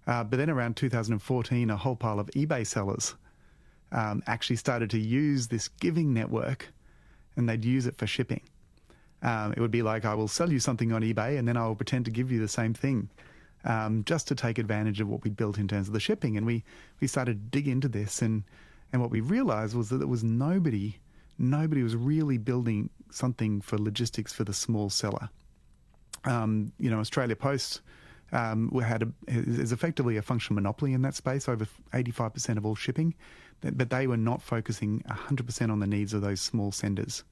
[0.07, 3.15] Uh, but then around 2014, a whole pile of eBay sellers
[3.91, 6.69] um, actually started to use this giving network
[7.35, 8.41] and they'd use it for shipping.
[9.21, 11.67] Um, it would be like, I will sell you something on eBay and then I
[11.67, 13.09] will pretend to give you the same thing
[13.65, 16.37] um, just to take advantage of what we built in terms of the shipping.
[16.37, 16.63] And we,
[16.99, 18.43] we started to dig into this, and,
[18.91, 20.97] and what we realized was that there was nobody,
[21.37, 25.29] nobody was really building something for logistics for the small seller.
[26.25, 27.81] Um, you know, Australia Post
[28.31, 32.75] um, had a, is effectively a functional monopoly in that space, over 85% of all
[32.75, 33.13] shipping.
[33.61, 37.23] but they were not focusing 100% on the needs of those small senders.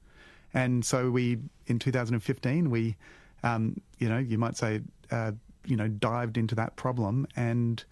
[0.52, 2.96] And so we, in 2015, we,
[3.42, 5.32] um, you know, you might say, uh,
[5.64, 7.82] you know, dived into that problem, and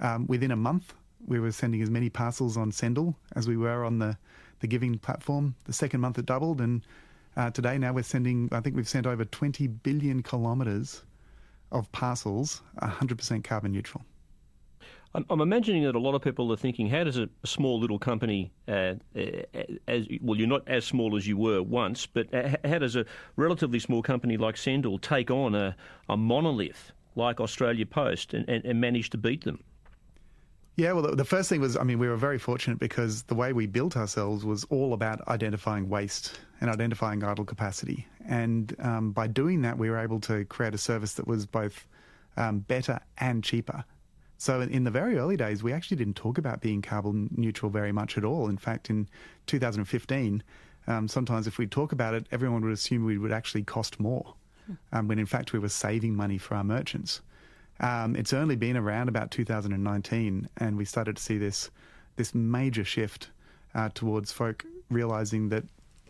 [0.00, 0.94] um, within a month,
[1.26, 4.16] we were sending as many parcels on Sendle as we were on the,
[4.60, 5.54] the giving platform.
[5.64, 6.82] The second month it doubled, and
[7.36, 11.02] uh, today now we're sending, I think we've sent over 20 billion kilometres
[11.74, 14.04] of parcels 100% carbon neutral.
[15.14, 17.98] I'm, I'm, imagining that a lot of people are thinking, how does a, small little
[17.98, 19.22] company, uh, uh,
[19.86, 22.26] as well, you're not as small as you were once, but
[22.64, 23.04] how does a
[23.36, 25.76] relatively small company like Sendle take on a,
[26.08, 29.62] a monolith like Australia Post and, and, and manage to beat them?
[30.76, 33.52] Yeah, well, the first thing was, I mean, we were very fortunate because the way
[33.52, 38.06] we built ourselves was all about identifying waste and identifying idle capacity.
[38.26, 41.86] And um, by doing that, we were able to create a service that was both
[42.38, 43.84] um, better and cheaper.
[44.38, 47.92] So in the very early days, we actually didn't talk about being carbon neutral very
[47.92, 48.48] much at all.
[48.48, 49.10] In fact, in
[49.46, 50.42] 2015,
[50.86, 54.34] um, sometimes if we talk about it, everyone would assume we would actually cost more,
[54.90, 57.20] um, when in fact we were saving money for our merchants.
[57.80, 61.70] Um, it's only been around about 2019, and we started to see this
[62.16, 63.28] this major shift
[63.74, 65.64] uh, towards folk realizing that,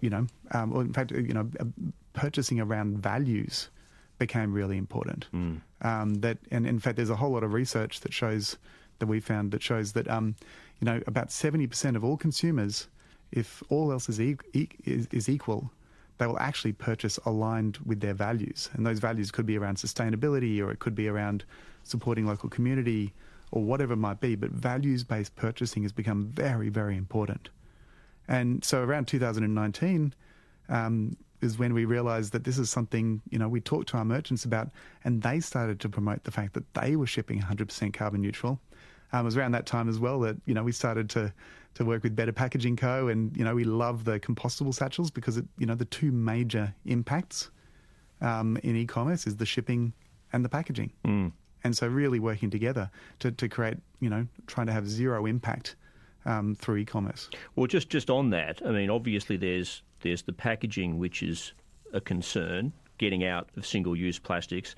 [0.04, 1.64] you know, um, or in fact, you know, uh,
[2.12, 3.70] purchasing around values
[4.18, 5.26] became really important.
[5.32, 5.62] Mm.
[5.80, 8.58] Um, that, and in fact, there's a whole lot of research that shows
[8.98, 10.36] that we found that shows that, um,
[10.80, 12.88] you know, about 70% of all consumers,
[13.32, 15.72] if all else is, e- e- is, is equal,
[16.18, 18.68] they will actually purchase aligned with their values.
[18.74, 21.44] And those values could be around sustainability or it could be around
[21.82, 23.14] supporting local community
[23.50, 24.36] or whatever it might be.
[24.36, 27.48] But values based purchasing has become very, very important.
[28.28, 30.14] And so around 2019
[30.68, 34.04] um, is when we realized that this is something, you know, we talked to our
[34.04, 34.70] merchants about
[35.04, 38.60] and they started to promote the fact that they were shipping 100% carbon neutral.
[39.12, 41.32] Um, it was around that time as well that, you know, we started to
[41.74, 43.08] to work with Better Packaging Co.
[43.08, 46.74] And, you know, we love the compostable satchels because, it, you know, the two major
[46.86, 47.50] impacts
[48.20, 49.92] um, in e commerce is the shipping
[50.32, 50.92] and the packaging.
[51.04, 51.32] Mm.
[51.64, 55.76] And so, really working together to, to create, you know, trying to have zero impact
[56.24, 57.30] um, through e commerce.
[57.56, 61.52] Well, just, just on that, I mean, obviously there's, there's the packaging, which is
[61.92, 64.74] a concern getting out of single use plastics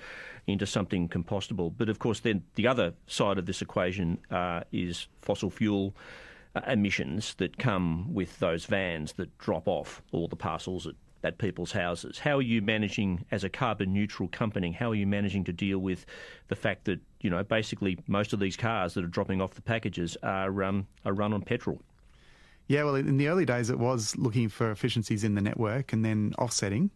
[0.46, 1.72] into something compostable.
[1.76, 5.94] But of course, then the other side of this equation uh, is fossil fuel
[6.54, 10.94] uh, emissions that come with those vans that drop off all the parcels at,
[11.26, 12.18] at people's houses.
[12.18, 15.78] How are you managing, as a carbon neutral company, how are you managing to deal
[15.78, 16.06] with
[16.48, 19.62] the fact that, you know, basically most of these cars that are dropping off the
[19.62, 21.80] packages are, um, are run on petrol?
[22.68, 26.04] Yeah, well, in the early days, it was looking for efficiencies in the network and
[26.04, 26.90] then offsetting.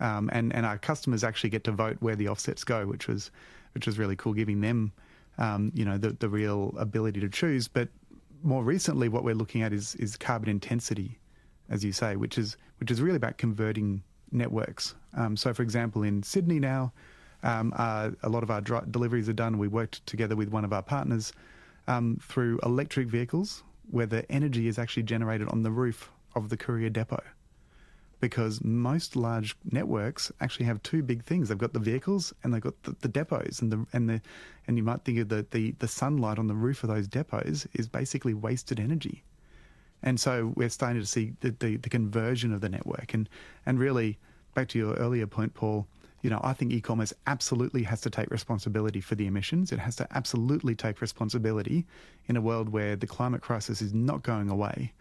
[0.00, 3.30] Um, and, and our customers actually get to vote where the offsets go, which was,
[3.74, 4.92] which was really cool, giving them
[5.38, 7.68] um, you know, the, the real ability to choose.
[7.68, 7.88] But
[8.42, 11.18] more recently, what we're looking at is is carbon intensity,
[11.70, 14.94] as you say, which is which is really about converting networks.
[15.16, 16.92] Um, so, for example, in Sydney now,
[17.42, 19.58] um, uh, a lot of our dri- deliveries are done.
[19.58, 21.32] We worked together with one of our partners
[21.86, 26.56] um, through electric vehicles, where the energy is actually generated on the roof of the
[26.56, 27.22] courier depot
[28.24, 31.50] because most large networks actually have two big things.
[31.50, 34.22] They've got the vehicles and they've got the, the depots and the and the
[34.66, 37.66] and you might think of the, the, the sunlight on the roof of those depots
[37.74, 39.22] is basically wasted energy.
[40.04, 43.28] And so we're starting to see the, the, the conversion of the network and
[43.66, 44.18] and really
[44.54, 45.88] back to your earlier point, Paul,
[46.22, 49.72] you know, I think e-commerce absolutely has to take responsibility for the emissions.
[49.72, 51.84] It has to absolutely take responsibility
[52.28, 54.92] in a world where the climate crisis is not going away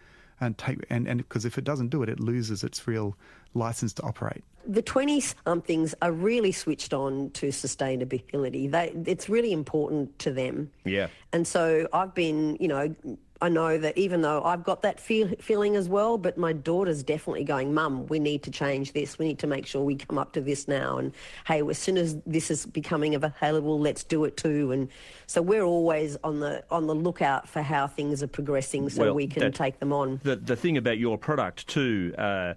[0.42, 3.16] and take and and because if it doesn't do it, it loses its real
[3.54, 4.44] license to operate.
[4.66, 8.72] The twenty somethings are really switched on to sustainability.
[8.72, 10.72] They, it's really important to them.
[10.86, 11.08] Yeah.
[11.34, 12.96] And so I've been, you know,
[13.44, 17.04] I know that even though I've got that feel, feeling as well, but my daughter's
[17.04, 19.20] definitely going, Mum, we need to change this.
[19.20, 20.98] We need to make sure we come up to this now.
[20.98, 21.12] And
[21.46, 24.72] hey, as soon as this is becoming available, let's do it too.
[24.72, 24.88] And
[25.28, 29.14] so we're always on the on the lookout for how things are progressing, so well,
[29.14, 30.22] we can that, take them on.
[30.24, 32.54] The the thing about your product too, uh, uh,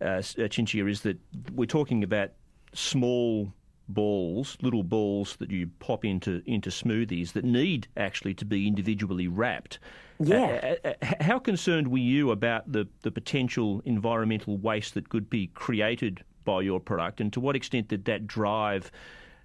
[0.00, 1.18] Cinzia, is that
[1.54, 2.30] we're talking about
[2.72, 3.52] small
[3.94, 9.28] balls, little balls that you pop into into smoothies that need actually to be individually
[9.28, 9.78] wrapped.
[10.18, 10.76] Yeah.
[10.84, 15.30] Uh, uh, uh, how concerned were you about the, the potential environmental waste that could
[15.30, 18.90] be created by your product, and to what extent did that drive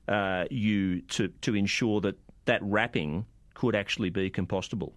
[0.07, 4.91] uh, you to to ensure that that wrapping could actually be compostable?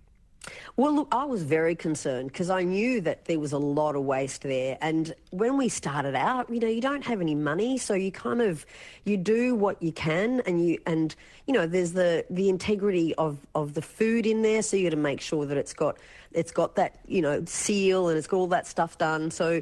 [0.77, 4.05] Well, look, I was very concerned because I knew that there was a lot of
[4.05, 4.79] waste there.
[4.81, 8.41] And when we started out, you know, you don't have any money, so you kind
[8.41, 8.65] of
[9.05, 11.15] you do what you can, and you and
[11.47, 14.91] you know, there's the the integrity of of the food in there, so you got
[14.91, 15.99] to make sure that it's got
[16.33, 19.31] it's got that you know seal and it's got all that stuff done.
[19.31, 19.61] So,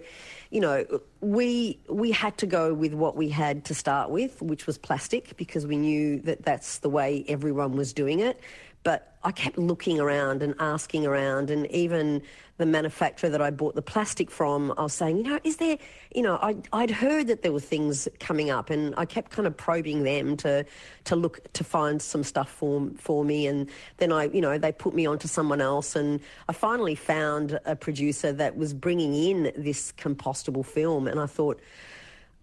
[0.51, 0.85] you know,
[1.21, 5.37] we we had to go with what we had to start with, which was plastic,
[5.37, 8.41] because we knew that that's the way everyone was doing it.
[8.87, 12.23] But I kept looking around and asking around, and even
[12.59, 15.77] the manufacturer that I bought the plastic from, I was saying, you know, is there,
[16.15, 19.49] you know, I, I'd heard that there were things coming up, and I kept kind
[19.49, 20.65] of probing them to
[21.03, 24.71] to look to find some stuff for for me, and then I, you know, they
[24.71, 29.53] put me onto someone else, and I finally found a producer that was bringing in
[29.57, 31.61] this compostable film, and I thought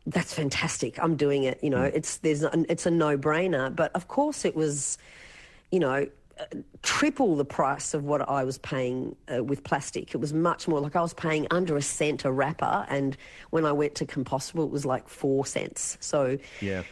[0.08, 1.02] that's fantastic.
[1.02, 1.64] I'm doing it.
[1.64, 1.96] You know, mm.
[1.96, 3.74] it's there's it's a no brainer.
[3.74, 4.98] But of course, it was,
[5.72, 6.06] you know,
[6.82, 10.14] triple the price of what I was paying uh, with plastic.
[10.14, 13.16] It was much more like I was paying under a cent a wrapper, and
[13.52, 15.98] when I went to compostable, it was like four cents.
[16.00, 16.84] So yeah.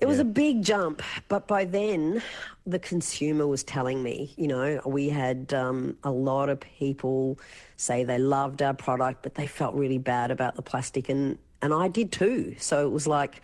[0.00, 0.22] It was yeah.
[0.22, 2.22] a big jump, but by then
[2.64, 7.40] the consumer was telling me, you know, we had um, a lot of people
[7.76, 11.74] say they loved our product, but they felt really bad about the plastic, and, and
[11.74, 12.54] I did too.
[12.58, 13.42] So it was like,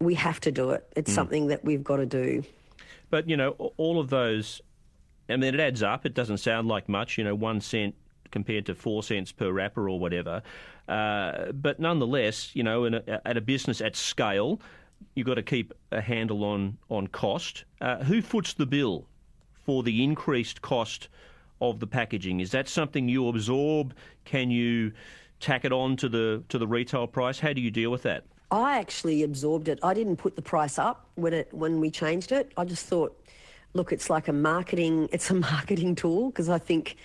[0.00, 0.84] we have to do it.
[0.96, 1.14] It's mm.
[1.14, 2.42] something that we've got to do.
[3.12, 4.62] But, you know, all of those,
[5.28, 6.06] I mean, it adds up.
[6.06, 7.94] It doesn't sound like much, you know, one cent
[8.30, 10.42] compared to four cents per wrapper or whatever.
[10.88, 14.62] Uh, but nonetheless, you know, a, at a business at scale,
[15.14, 17.66] you've got to keep a handle on, on cost.
[17.82, 19.06] Uh, who foots the bill
[19.66, 21.08] for the increased cost
[21.60, 22.40] of the packaging?
[22.40, 23.94] Is that something you absorb?
[24.24, 24.90] Can you
[25.38, 27.38] tack it on to the to the retail price?
[27.38, 28.24] How do you deal with that?
[28.52, 29.78] I actually absorbed it.
[29.82, 32.52] I didn't put the price up when it when we changed it.
[32.56, 33.18] I just thought,
[33.72, 35.08] look, it's like a marketing.
[35.12, 36.96] It's a marketing tool because I think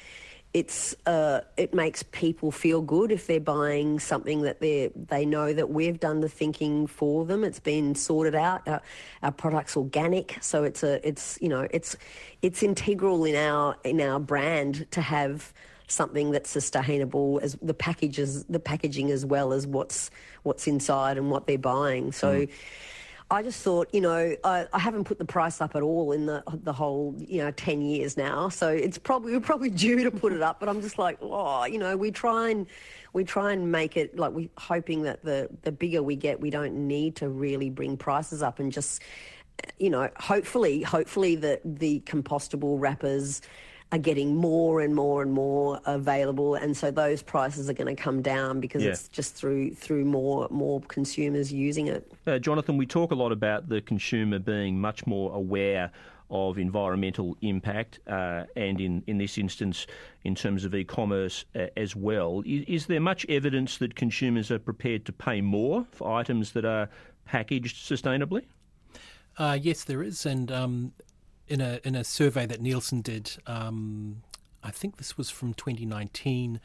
[0.54, 5.54] it's uh, it makes people feel good if they're buying something that they they know
[5.54, 7.45] that we've done the thinking for them.
[7.45, 8.68] It's been sorted out.
[8.68, 8.82] Our,
[9.24, 11.95] our product's organic, so it's a it's you know it's
[12.41, 15.54] it's integral in our in our brand to have
[15.88, 20.12] something that's sustainable as the packages, the packaging as well as what's
[20.44, 22.12] what's inside and what they're buying.
[22.12, 22.42] So.
[22.42, 22.50] Mm.
[23.30, 26.28] I just thought, you know, I, I, haven't put the price up at all in
[26.28, 28.48] the the whole, you know, ten years now.
[28.48, 30.62] So it's probably we're probably due to put it up.
[30.62, 32.68] But I'm just like, oh, you know, we try and
[33.12, 36.50] we try and make it like we hoping that the the bigger we get, we
[36.50, 39.02] don't need to really bring prices up and just,
[39.78, 43.42] you know, hopefully, hopefully the the compostable wrappers
[43.92, 48.02] are getting more and more and more available, and so those prices are going to
[48.02, 48.90] come down because yeah.
[48.90, 52.12] it's just through through more more consumers using it.
[52.26, 55.92] Uh, Jonathan, we talk a lot about the consumer being much more aware
[56.30, 59.88] of environmental impact, uh, and in, in this instance,
[60.24, 62.44] in terms of e commerce uh, as well.
[62.46, 66.66] Is, is, there much evidence that consumers are prepared to pay more for items that
[66.66, 66.90] are
[67.26, 68.44] packaged sustainably?
[69.38, 70.92] Uh, yes, there is, and um,
[71.48, 74.24] in a in a survey that Nielsen did, um,
[74.64, 76.60] I think this was from 2019.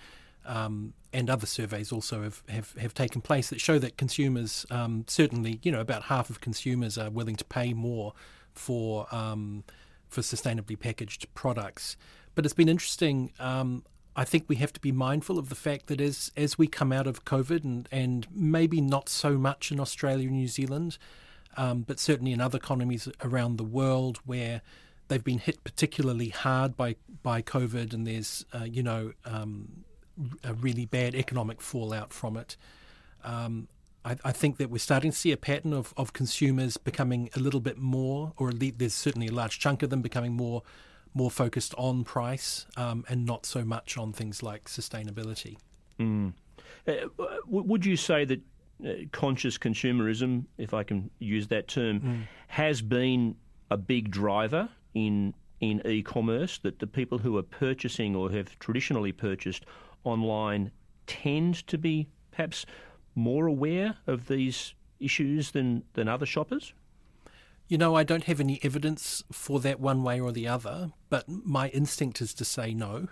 [0.44, 5.04] Um, and other surveys also have, have, have, taken place that show that consumers, um,
[5.06, 8.12] certainly, you know, about half of consumers are willing to pay more
[8.52, 9.62] for um,
[10.08, 11.96] for sustainably packaged products.
[12.34, 13.32] But it's been interesting.
[13.38, 16.66] Um, I think we have to be mindful of the fact that as as we
[16.66, 20.98] come out of COVID and, and maybe not so much in Australia and New Zealand,
[21.56, 24.62] um, but certainly in other economies around the world where
[25.08, 29.84] they've been hit particularly hard by by COVID, and there's uh, you know um,
[30.44, 32.56] a really bad economic fallout from it.
[33.24, 33.68] Um,
[34.04, 37.38] I, I, think that we're starting to see a pattern of, of consumers becoming a
[37.38, 40.62] little bit more, or there's certainly a large chunk of them becoming more
[41.14, 45.56] more focused on price um, and not so much on things like sustainability.
[46.00, 46.32] Mm.
[46.86, 46.92] Uh,
[47.46, 48.40] would you say that
[49.12, 52.22] conscious consumerism, if I can use that term, mm.
[52.48, 53.36] has been
[53.70, 56.58] a big driver in in e-commerce.
[56.58, 59.64] That the people who are purchasing or have traditionally purchased
[60.04, 60.70] online
[61.06, 62.66] tend to be perhaps
[63.14, 66.74] more aware of these issues than than other shoppers.
[67.68, 71.26] You know, I don't have any evidence for that one way or the other, but
[71.28, 73.08] my instinct is to say no.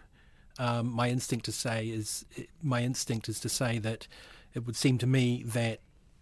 [0.58, 2.26] Um, my instinct to say is
[2.62, 4.06] my instinct is to say that
[4.54, 5.80] it would seem to me that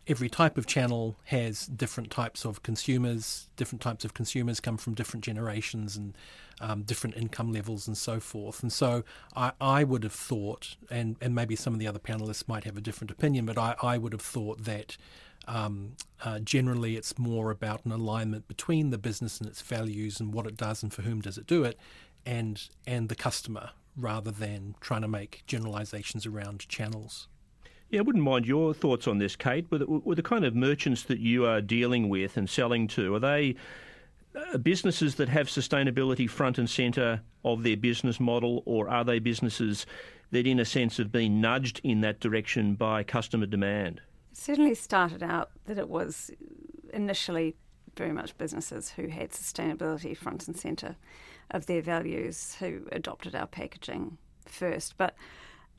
[0.08, 3.48] every type of channel has different types of consumers.
[3.56, 6.16] Different types of consumers come from different generations and
[6.60, 8.62] um, different income levels and so forth.
[8.62, 9.04] And so
[9.36, 12.76] I, I, would have thought, and, and maybe some of the other panelists might have
[12.76, 14.96] a different opinion, but I, I would have thought that
[15.46, 20.32] um, uh, generally it's more about an alignment between the business and its values and
[20.32, 21.78] what it does and for whom does it do it,
[22.26, 27.28] and and the customer rather than trying to make generalizations around channels.
[27.91, 29.66] Yeah, I wouldn't mind your thoughts on this, Kate.
[29.70, 33.14] With the, with the kind of merchants that you are dealing with and selling to,
[33.14, 33.57] are they
[34.34, 39.18] uh, businesses that have sustainability front and centre of their business model, or are they
[39.18, 39.86] businesses
[40.32, 44.03] that, in a sense, have been nudged in that direction by customer demand?
[44.32, 46.30] It certainly started out that it was
[46.93, 47.57] initially
[47.97, 50.97] very much businesses who had sustainability front and centre
[51.51, 54.97] of their values who adopted our packaging first.
[54.99, 55.14] But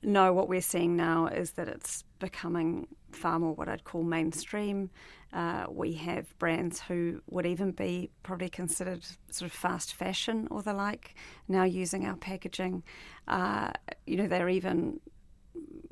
[0.01, 4.89] no, what we're seeing now is that it's becoming far more what I'd call mainstream.
[5.33, 10.61] Uh, we have brands who would even be probably considered sort of fast fashion or
[10.61, 11.15] the like
[11.47, 12.83] now using our packaging.
[13.27, 13.71] Uh,
[14.05, 14.99] you know, they're even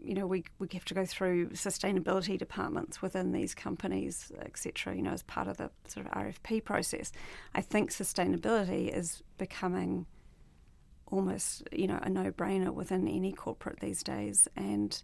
[0.02, 5.02] you know, we, we have to go through sustainability departments within these companies, etc., you
[5.02, 7.12] know, as part of the sort of RFP process.
[7.54, 10.06] I think sustainability is becoming
[11.12, 14.48] almost, you know, a no-brainer within any corporate these days.
[14.56, 15.02] And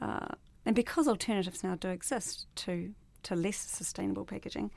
[0.00, 0.28] uh,
[0.64, 2.92] and because alternatives now do exist to,
[3.22, 4.72] to less sustainable packaging,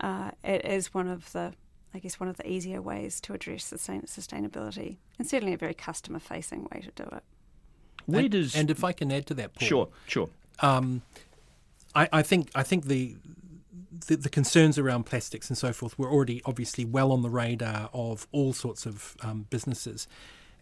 [0.00, 1.52] uh, it is one of the
[1.92, 5.74] I guess one of the easier ways to address sustain- sustainability, and certainly a very
[5.74, 7.22] customer-facing way to do it.
[8.06, 10.28] Where and, does and if I can add to that, Paul, sure, sure.
[10.60, 11.02] Um,
[11.94, 13.16] I, I, think I think the,
[14.06, 17.90] the, the concerns around plastics and so forth were already obviously well on the radar
[17.92, 20.06] of all sorts of um, businesses.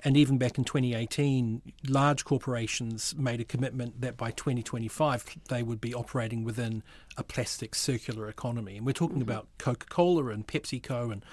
[0.04, 5.80] And even back in 2018, large corporations made a commitment that by 2025 they would
[5.80, 6.82] be operating within
[7.16, 8.76] a plastic circular economy.
[8.76, 9.22] And we're talking mm-hmm.
[9.22, 11.24] about Coca Cola and PepsiCo and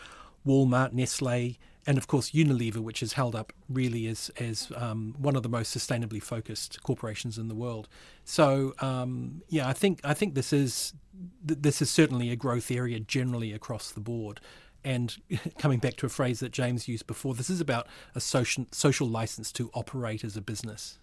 [0.46, 1.58] Walmart, Nestle,
[1.88, 5.50] and of course Unilever, which is held up really as as um, one of the
[5.50, 7.88] most sustainably focused corporations in the world.
[8.24, 10.94] So um, yeah, I think I think this is
[11.44, 14.42] this is certainly a growth area generally across the board.
[14.84, 15.18] And
[15.58, 19.08] coming back to a phrase that James used before, this is about a social social
[19.08, 21.00] license to operate as a business.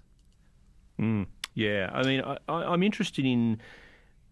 [1.00, 3.60] Mm, yeah, I mean, I, I'm interested in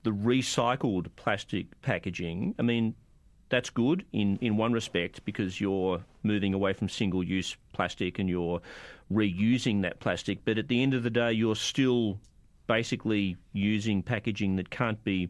[0.02, 2.54] the recycled plastic packaging.
[2.58, 2.94] I mean,
[3.50, 8.28] that's good in, in one respect because you're moving away from single use plastic and
[8.28, 8.60] you're
[9.12, 10.44] reusing that plastic.
[10.44, 12.18] But at the end of the day, you're still
[12.66, 15.28] basically using packaging that can't be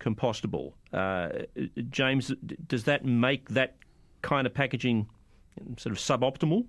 [0.00, 0.72] compostable.
[0.92, 1.28] Uh,
[1.90, 2.32] James,
[2.66, 3.76] does that make that
[4.22, 5.06] kind of packaging
[5.76, 6.64] sort of suboptimal?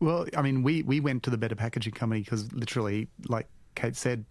[0.00, 3.96] Well, I mean, we, we went to the Better Packaging Company because literally, like Kate
[3.96, 4.24] said,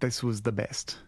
[0.00, 0.98] this was the best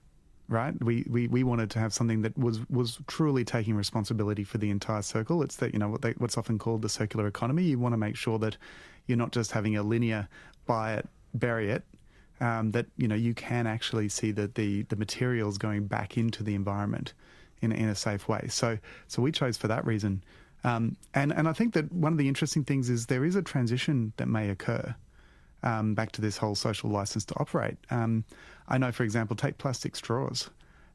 [0.48, 0.74] right?
[0.82, 4.70] We, we we wanted to have something that was was truly taking responsibility for the
[4.70, 5.42] entire circle.
[5.42, 7.64] It's that you know what they, what's often called the circular economy.
[7.64, 8.56] You want to make sure that
[9.06, 10.28] you're not just having a linear
[10.66, 11.84] buy it, bury it.
[12.40, 16.42] Um, that you know you can actually see that the the materials going back into
[16.42, 17.14] the environment
[17.62, 18.46] in in a safe way.
[18.48, 18.78] So
[19.08, 20.22] so we chose for that reason.
[20.64, 23.42] Um, and and I think that one of the interesting things is there is a
[23.42, 24.94] transition that may occur
[25.66, 27.76] um, back to this whole social license to operate.
[27.90, 28.24] Um,
[28.68, 30.48] I know, for example, take plastic straws.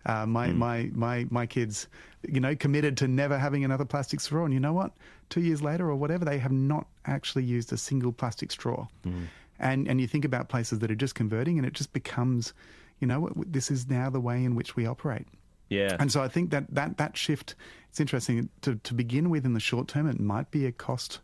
[0.06, 0.56] Uh, my, mm.
[0.56, 1.88] my, my, my kids,
[2.28, 4.46] you know, committed to never having another plastic straw.
[4.46, 4.94] And you know what?
[5.30, 8.88] Two years later or whatever, they have not actually used a single plastic straw.
[9.06, 9.28] Mm.
[9.60, 12.54] And, and you think about places that are just converting and it just becomes,
[13.00, 15.28] you know, this is now the way in which we operate.
[15.70, 15.96] Yeah.
[16.00, 17.56] And so I think that, that, that shift,
[17.90, 21.20] it's interesting to, to begin with in the short term, it might be a cost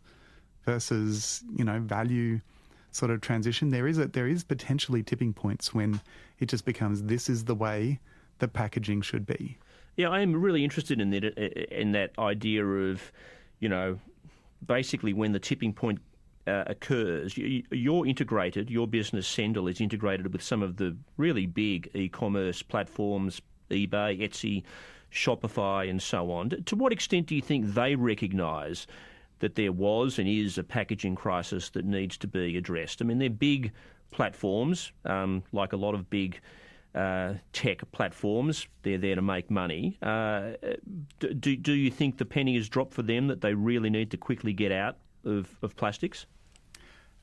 [0.64, 2.40] versus, you know, value
[2.90, 6.00] sort of transition, there is a, there is potentially tipping points when
[6.38, 8.00] it just becomes this is the way
[8.38, 9.58] the packaging should be.
[9.96, 13.12] Yeah, I am really interested in that in that idea of,
[13.58, 13.98] you know,
[14.66, 16.00] basically when the tipping point
[16.46, 18.70] uh, occurs, you're integrated.
[18.70, 24.62] Your business Sendle is integrated with some of the really big e-commerce platforms, eBay, Etsy,
[25.12, 26.50] Shopify, and so on.
[26.50, 28.86] To what extent do you think they recognise
[29.40, 33.00] that there was and is a packaging crisis that needs to be addressed.
[33.02, 33.72] I mean, they're big
[34.10, 36.40] platforms, um, like a lot of big
[36.94, 38.66] uh, tech platforms.
[38.82, 39.98] They're there to make money.
[40.02, 40.52] Uh,
[41.18, 44.16] do, do you think the penny has dropped for them that they really need to
[44.16, 46.26] quickly get out of, of plastics?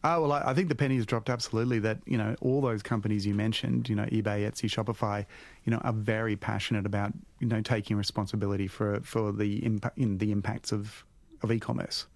[0.07, 1.79] Oh, well, I think the penny has dropped absolutely.
[1.79, 5.25] That, you know, all those companies you mentioned, you know, eBay, Etsy, Shopify,
[5.63, 10.19] you know, are very passionate about, you know, taking responsibility for, for the, impact, in
[10.19, 11.03] the impacts of
[11.41, 12.07] of e-commerce.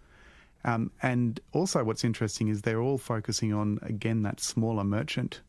[0.65, 5.41] Um, and also, what's interesting is they're all focusing on again that smaller merchant,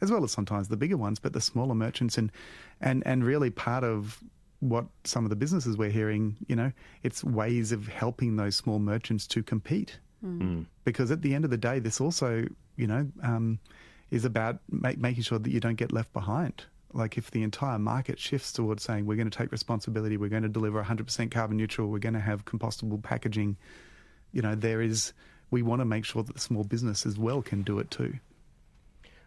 [0.00, 2.32] as well as sometimes the bigger ones, but the smaller merchants, and
[2.80, 4.22] and and really part of
[4.60, 6.72] what some of the businesses we're hearing, you know,
[7.02, 9.98] it's ways of helping those small merchants to compete.
[10.24, 10.66] Mm.
[10.84, 12.46] Because at the end of the day, this also,
[12.76, 13.58] you know, um,
[14.10, 16.64] is about make, making sure that you don't get left behind.
[16.96, 20.44] Like if the entire market shifts towards saying we're going to take responsibility, we're going
[20.44, 23.58] to deliver 100% carbon neutral, we're going to have compostable packaging,
[24.32, 25.12] you know, there is,
[25.50, 28.14] we want to make sure that the small business as well can do it too.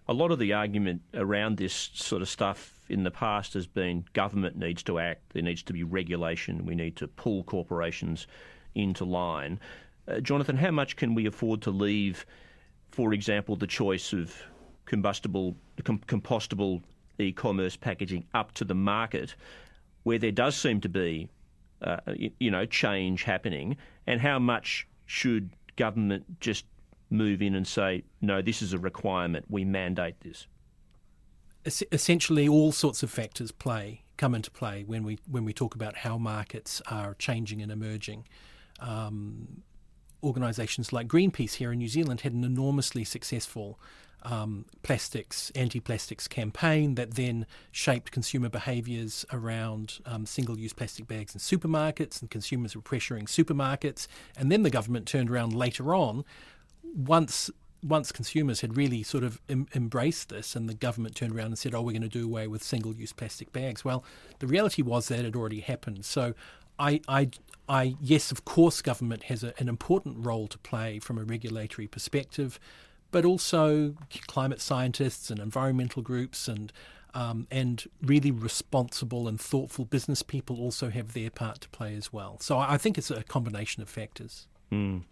[0.07, 4.03] A lot of the argument around this sort of stuff in the past has been
[4.13, 8.26] government needs to act, there needs to be regulation, we need to pull corporations
[8.74, 9.59] into line.
[10.07, 12.26] Uh, Jonathan, how much can we afford to leave,
[12.89, 14.36] for example, the choice of
[14.86, 16.82] combustible, com- compostable
[17.20, 19.36] e-commerce packaging up to the market,
[20.03, 21.30] where there does seem to be,
[21.82, 21.97] uh,
[22.39, 26.65] you know, change happening, and how much should government just
[27.09, 30.47] move in and say, no, this is a requirement, we mandate this?
[31.91, 35.95] Essentially, all sorts of factors play come into play when we when we talk about
[35.95, 38.28] how markets are changing and emerging.
[38.80, 39.63] Um,
[40.24, 43.80] organisations like Greenpeace here in New Zealand had an enormously successful
[44.24, 51.07] um, plastics, anti plastics campaign that then shaped consumer behaviours around um, single use plastic
[51.07, 54.07] bags in supermarkets, and consumers were pressuring supermarkets.
[54.38, 56.26] And then the government turned around later on,
[56.84, 57.49] once
[57.82, 61.57] once consumers had really sort of em- embraced this and the government turned around and
[61.57, 63.86] said, oh, we're going to do away with single use plastic bags.
[63.86, 64.03] Well,
[64.39, 66.03] the reality was that had already happened.
[66.03, 66.34] So
[66.78, 67.30] I, I,
[67.67, 71.88] I yes, of course, government has a, an important role to play from a regulatory
[71.88, 72.59] perspective
[73.12, 73.95] but also
[74.28, 76.72] climate scientists and environmental groups and
[77.16, 82.14] um, and really responsible and thoughtful business people also have their part to play as
[82.14, 82.38] well.
[82.39, 84.47] So I think it's a combination of factors.
[84.72, 85.03] Mm.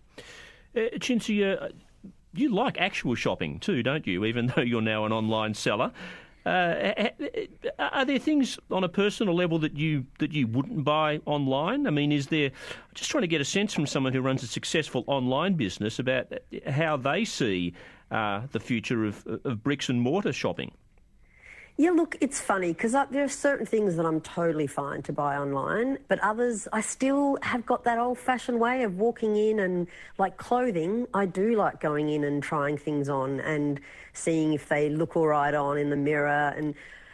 [0.76, 1.70] Uh,
[2.34, 4.26] you like actual shopping too, don't you?
[4.26, 5.92] Even though you're now an online seller.
[6.48, 7.10] Uh,
[7.80, 11.86] are there things on a personal level that you that you wouldn't buy online?
[11.88, 12.52] I mean, is there?
[12.94, 16.32] Just trying to get a sense from someone who runs a successful online business about
[16.68, 17.74] how they see
[18.12, 20.72] uh, the future of, of bricks and mortar shopping.
[21.80, 25.38] Yeah, look, it's funny because there are certain things that I'm totally fine to buy
[25.38, 29.88] online, but others I still have got that old fashioned way of walking in and
[30.18, 31.06] like clothing.
[31.14, 33.80] I do like going in and trying things on and
[34.14, 36.54] seeing if they look all right on in the mirror.
[36.58, 36.74] And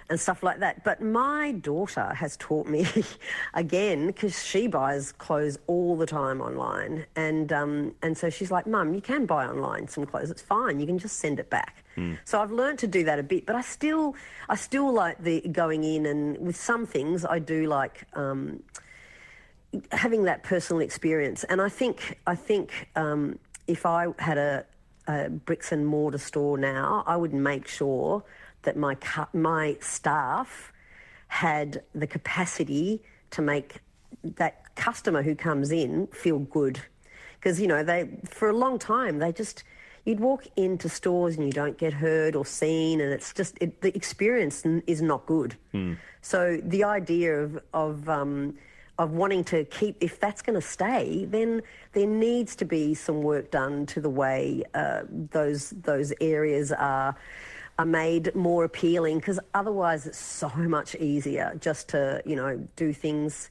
[0.09, 0.83] and stuff like that.
[0.83, 2.85] But my daughter has taught me
[3.53, 8.67] again because she buys clothes all the time online, and um, and so she's like,
[8.67, 10.29] "Mum, you can buy online some clothes.
[10.29, 10.79] It's fine.
[10.79, 12.17] You can just send it back." Mm.
[12.25, 14.15] So I've learned to do that a bit, but I still
[14.49, 18.05] I still like the going in and with some things I do like.
[18.13, 18.63] Um,
[19.91, 24.65] having that personal experience, and I think I think um, if I had a,
[25.07, 28.23] a bricks and mortar store now, I would make sure
[28.63, 28.97] that my
[29.33, 30.71] my staff
[31.27, 33.79] had the capacity to make
[34.23, 36.79] that customer who comes in feel good
[37.35, 39.63] because you know they for a long time they just
[40.05, 43.81] you'd walk into stores and you don't get heard or seen and it's just it,
[43.81, 45.97] the experience is not good mm.
[46.21, 48.53] so the idea of of um,
[48.99, 51.61] of wanting to keep if that's going to stay then
[51.93, 57.15] there needs to be some work done to the way uh, those those areas are
[57.79, 62.93] are made more appealing because otherwise it's so much easier just to, you know, do
[62.93, 63.49] things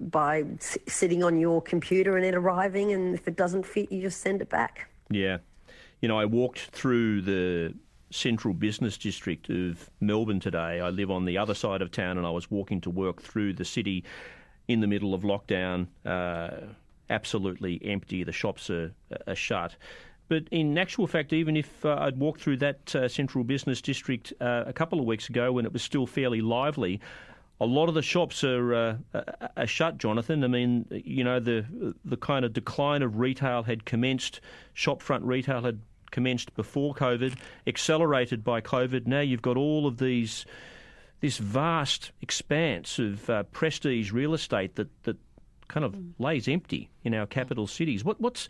[0.00, 4.00] by s- sitting on your computer and it arriving, and if it doesn't fit, you
[4.00, 4.88] just send it back.
[5.10, 5.38] Yeah.
[6.00, 7.74] You know, I walked through the
[8.10, 10.80] central business district of Melbourne today.
[10.80, 13.54] I live on the other side of town and I was walking to work through
[13.54, 14.04] the city
[14.68, 15.88] in the middle of lockdown.
[16.06, 16.68] Uh,
[17.10, 18.24] absolutely empty.
[18.24, 18.92] The shops are,
[19.26, 19.76] are shut.
[20.28, 24.32] But in actual fact, even if uh, I'd walked through that uh, central business district
[24.40, 27.00] uh, a couple of weeks ago when it was still fairly lively,
[27.60, 28.96] a lot of the shops are, uh,
[29.56, 30.44] are shut, Jonathan.
[30.44, 34.40] I mean, you know, the the kind of decline of retail had commenced.
[34.74, 35.80] Shopfront retail had
[36.10, 37.36] commenced before COVID,
[37.66, 39.06] accelerated by COVID.
[39.06, 40.46] Now you've got all of these
[41.20, 45.16] this vast expanse of uh, prestige real estate that that
[45.66, 46.12] kind of mm.
[46.18, 48.04] lays empty in our capital cities.
[48.04, 48.48] What what's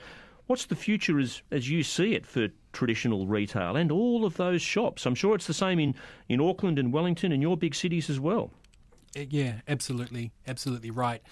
[0.48, 4.62] What's the future as, as you see it for traditional retail and all of those
[4.62, 5.04] shops?
[5.04, 5.94] I'm sure it's the same in,
[6.26, 8.50] in Auckland and Wellington and your big cities as well.
[9.16, 11.22] Uh, yeah, absolutely, absolutely right.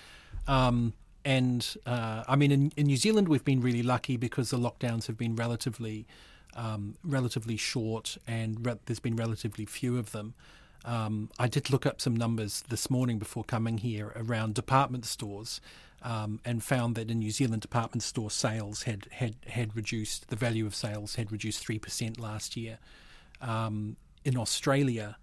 [0.47, 0.93] Um,
[1.25, 5.07] and uh, I mean, in, in, New Zealand, we've been really lucky because the lockdowns
[5.09, 6.07] have been relatively,
[6.55, 10.35] um, relatively short, and re- there's been relatively few of them.
[10.85, 15.61] Um, I did look up some numbers this morning before coming here around department stores,
[16.03, 20.37] um, and found that in New Zealand, department store sales had, had, had reduced, the
[20.37, 22.79] value of sales had reduced 3% last year.
[23.41, 25.17] Um, in Australia,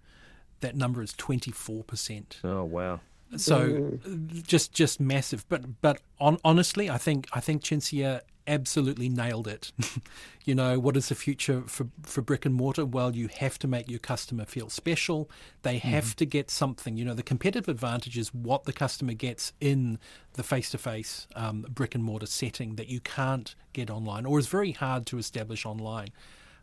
[0.64, 2.44] that number is 24%.
[2.44, 3.00] Oh, wow.
[3.36, 4.46] So mm.
[4.46, 5.44] just just massive.
[5.48, 9.72] But but on, honestly, I think I think Cinzia absolutely nailed it.
[10.44, 12.84] you know, what is the future for, for brick and mortar?
[12.84, 15.30] Well, you have to make your customer feel special.
[15.62, 16.16] They have mm-hmm.
[16.16, 16.96] to get something.
[16.96, 19.98] You know, the competitive advantage is what the customer gets in
[20.34, 21.26] the face to face
[21.70, 25.64] brick and mortar setting that you can't get online or is very hard to establish
[25.64, 26.10] online.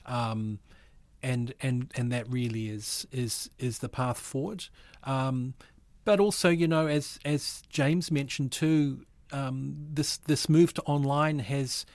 [0.06, 0.60] Um,
[1.24, 4.66] and and and that really is is is the path forward.
[5.04, 5.54] Um,
[6.04, 11.40] but also, you know, as as James mentioned too, um, this this move to online
[11.40, 11.86] has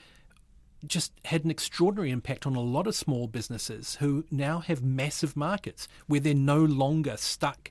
[0.87, 5.37] just had an extraordinary impact on a lot of small businesses who now have massive
[5.37, 7.71] markets where they're no longer stuck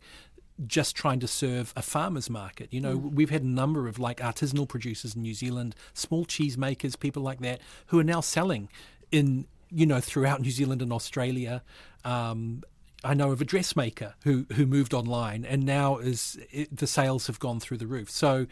[0.68, 2.74] just trying to serve a farmer's market.
[2.74, 3.14] You know, mm.
[3.14, 7.22] we've had a number of like artisanal producers in New Zealand, small cheese makers, people
[7.22, 8.70] like that, who are now selling
[9.12, 11.61] in you know throughout New Zealand and Australia.
[12.03, 12.63] Um,
[13.03, 17.28] I know of a dressmaker who who moved online and now is it, the sales
[17.28, 18.09] have gone through the roof.
[18.09, 18.47] So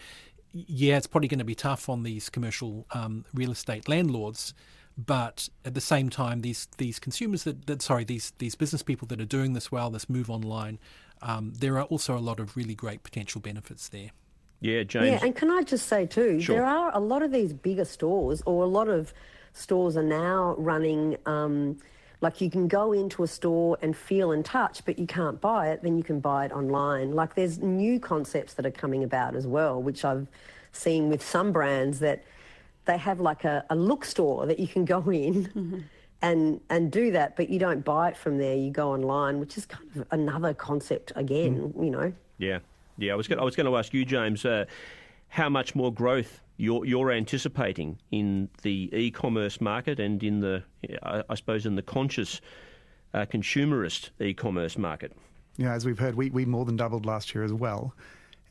[0.52, 4.54] yeah, it's probably going to be tough on these commercial um, real estate landlords,
[4.96, 9.08] but at the same time, these these consumers that, that sorry these these business people
[9.08, 10.78] that are doing this well, this move online,
[11.22, 14.12] um, there are also a lot of really great potential benefits there.
[14.64, 15.08] Yeah, James.
[15.08, 16.56] Yeah, and can I just say too, sure.
[16.56, 19.14] there are a lot of these bigger stores, or a lot of
[19.52, 21.18] stores are now running.
[21.26, 21.78] Um,
[22.22, 25.72] like you can go into a store and feel and touch, but you can't buy
[25.72, 27.12] it, then you can buy it online.
[27.12, 30.28] Like there's new concepts that are coming about as well, which I've
[30.72, 32.24] seen with some brands that
[32.86, 35.80] they have like a, a look store that you can go in mm-hmm.
[36.22, 38.56] and and do that, but you don't buy it from there.
[38.56, 41.84] You go online, which is kind of another concept again, mm.
[41.84, 42.14] you know.
[42.38, 42.60] Yeah,
[42.98, 43.14] yeah.
[43.14, 44.66] I was going, I was going to ask you, James, uh,
[45.30, 50.64] how much more growth you're, you're anticipating in the e-commerce market and in the,
[51.04, 52.42] I suppose, in the conscious
[53.14, 55.14] uh, consumerist e-commerce market.
[55.58, 57.94] Yeah, as we've heard, we, we more than doubled last year as well.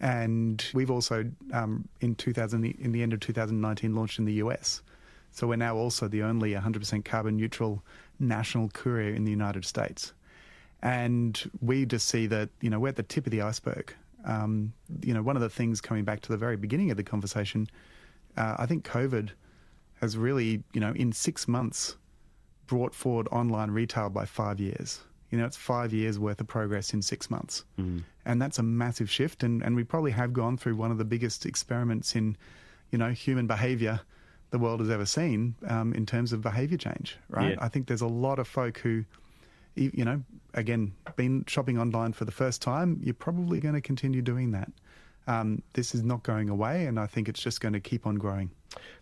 [0.00, 4.82] And we've also, um, in 2000, in the end of 2019, launched in the US.
[5.30, 7.82] So we're now also the only 100% carbon neutral
[8.18, 10.12] national courier in the United States.
[10.82, 13.94] And we just see that, you know, we're at the tip of the iceberg.
[14.24, 17.02] Um, you know, one of the things coming back to the very beginning of the
[17.02, 17.68] conversation
[18.36, 19.30] uh, I think COVID
[20.00, 21.96] has really, you know, in six months
[22.66, 25.00] brought forward online retail by five years.
[25.30, 27.64] You know, it's five years worth of progress in six months.
[27.78, 28.00] Mm-hmm.
[28.26, 29.42] And that's a massive shift.
[29.42, 32.36] And, and we probably have gone through one of the biggest experiments in,
[32.90, 34.00] you know, human behavior
[34.50, 37.52] the world has ever seen um, in terms of behavior change, right?
[37.52, 37.56] Yeah.
[37.60, 39.04] I think there's a lot of folk who,
[39.74, 40.22] you know,
[40.54, 44.70] again, been shopping online for the first time, you're probably going to continue doing that
[45.26, 48.16] um, this is not going away, and I think it's just going to keep on
[48.16, 48.50] growing.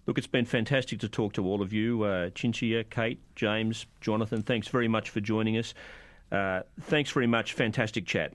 [0.06, 2.02] Look, it's been fantastic to talk to all of you.
[2.02, 5.74] Uh, Cinzia, Kate, James, Jonathan, thanks very much for joining us.
[6.30, 7.54] Uh, thanks very much.
[7.54, 8.32] Fantastic chat.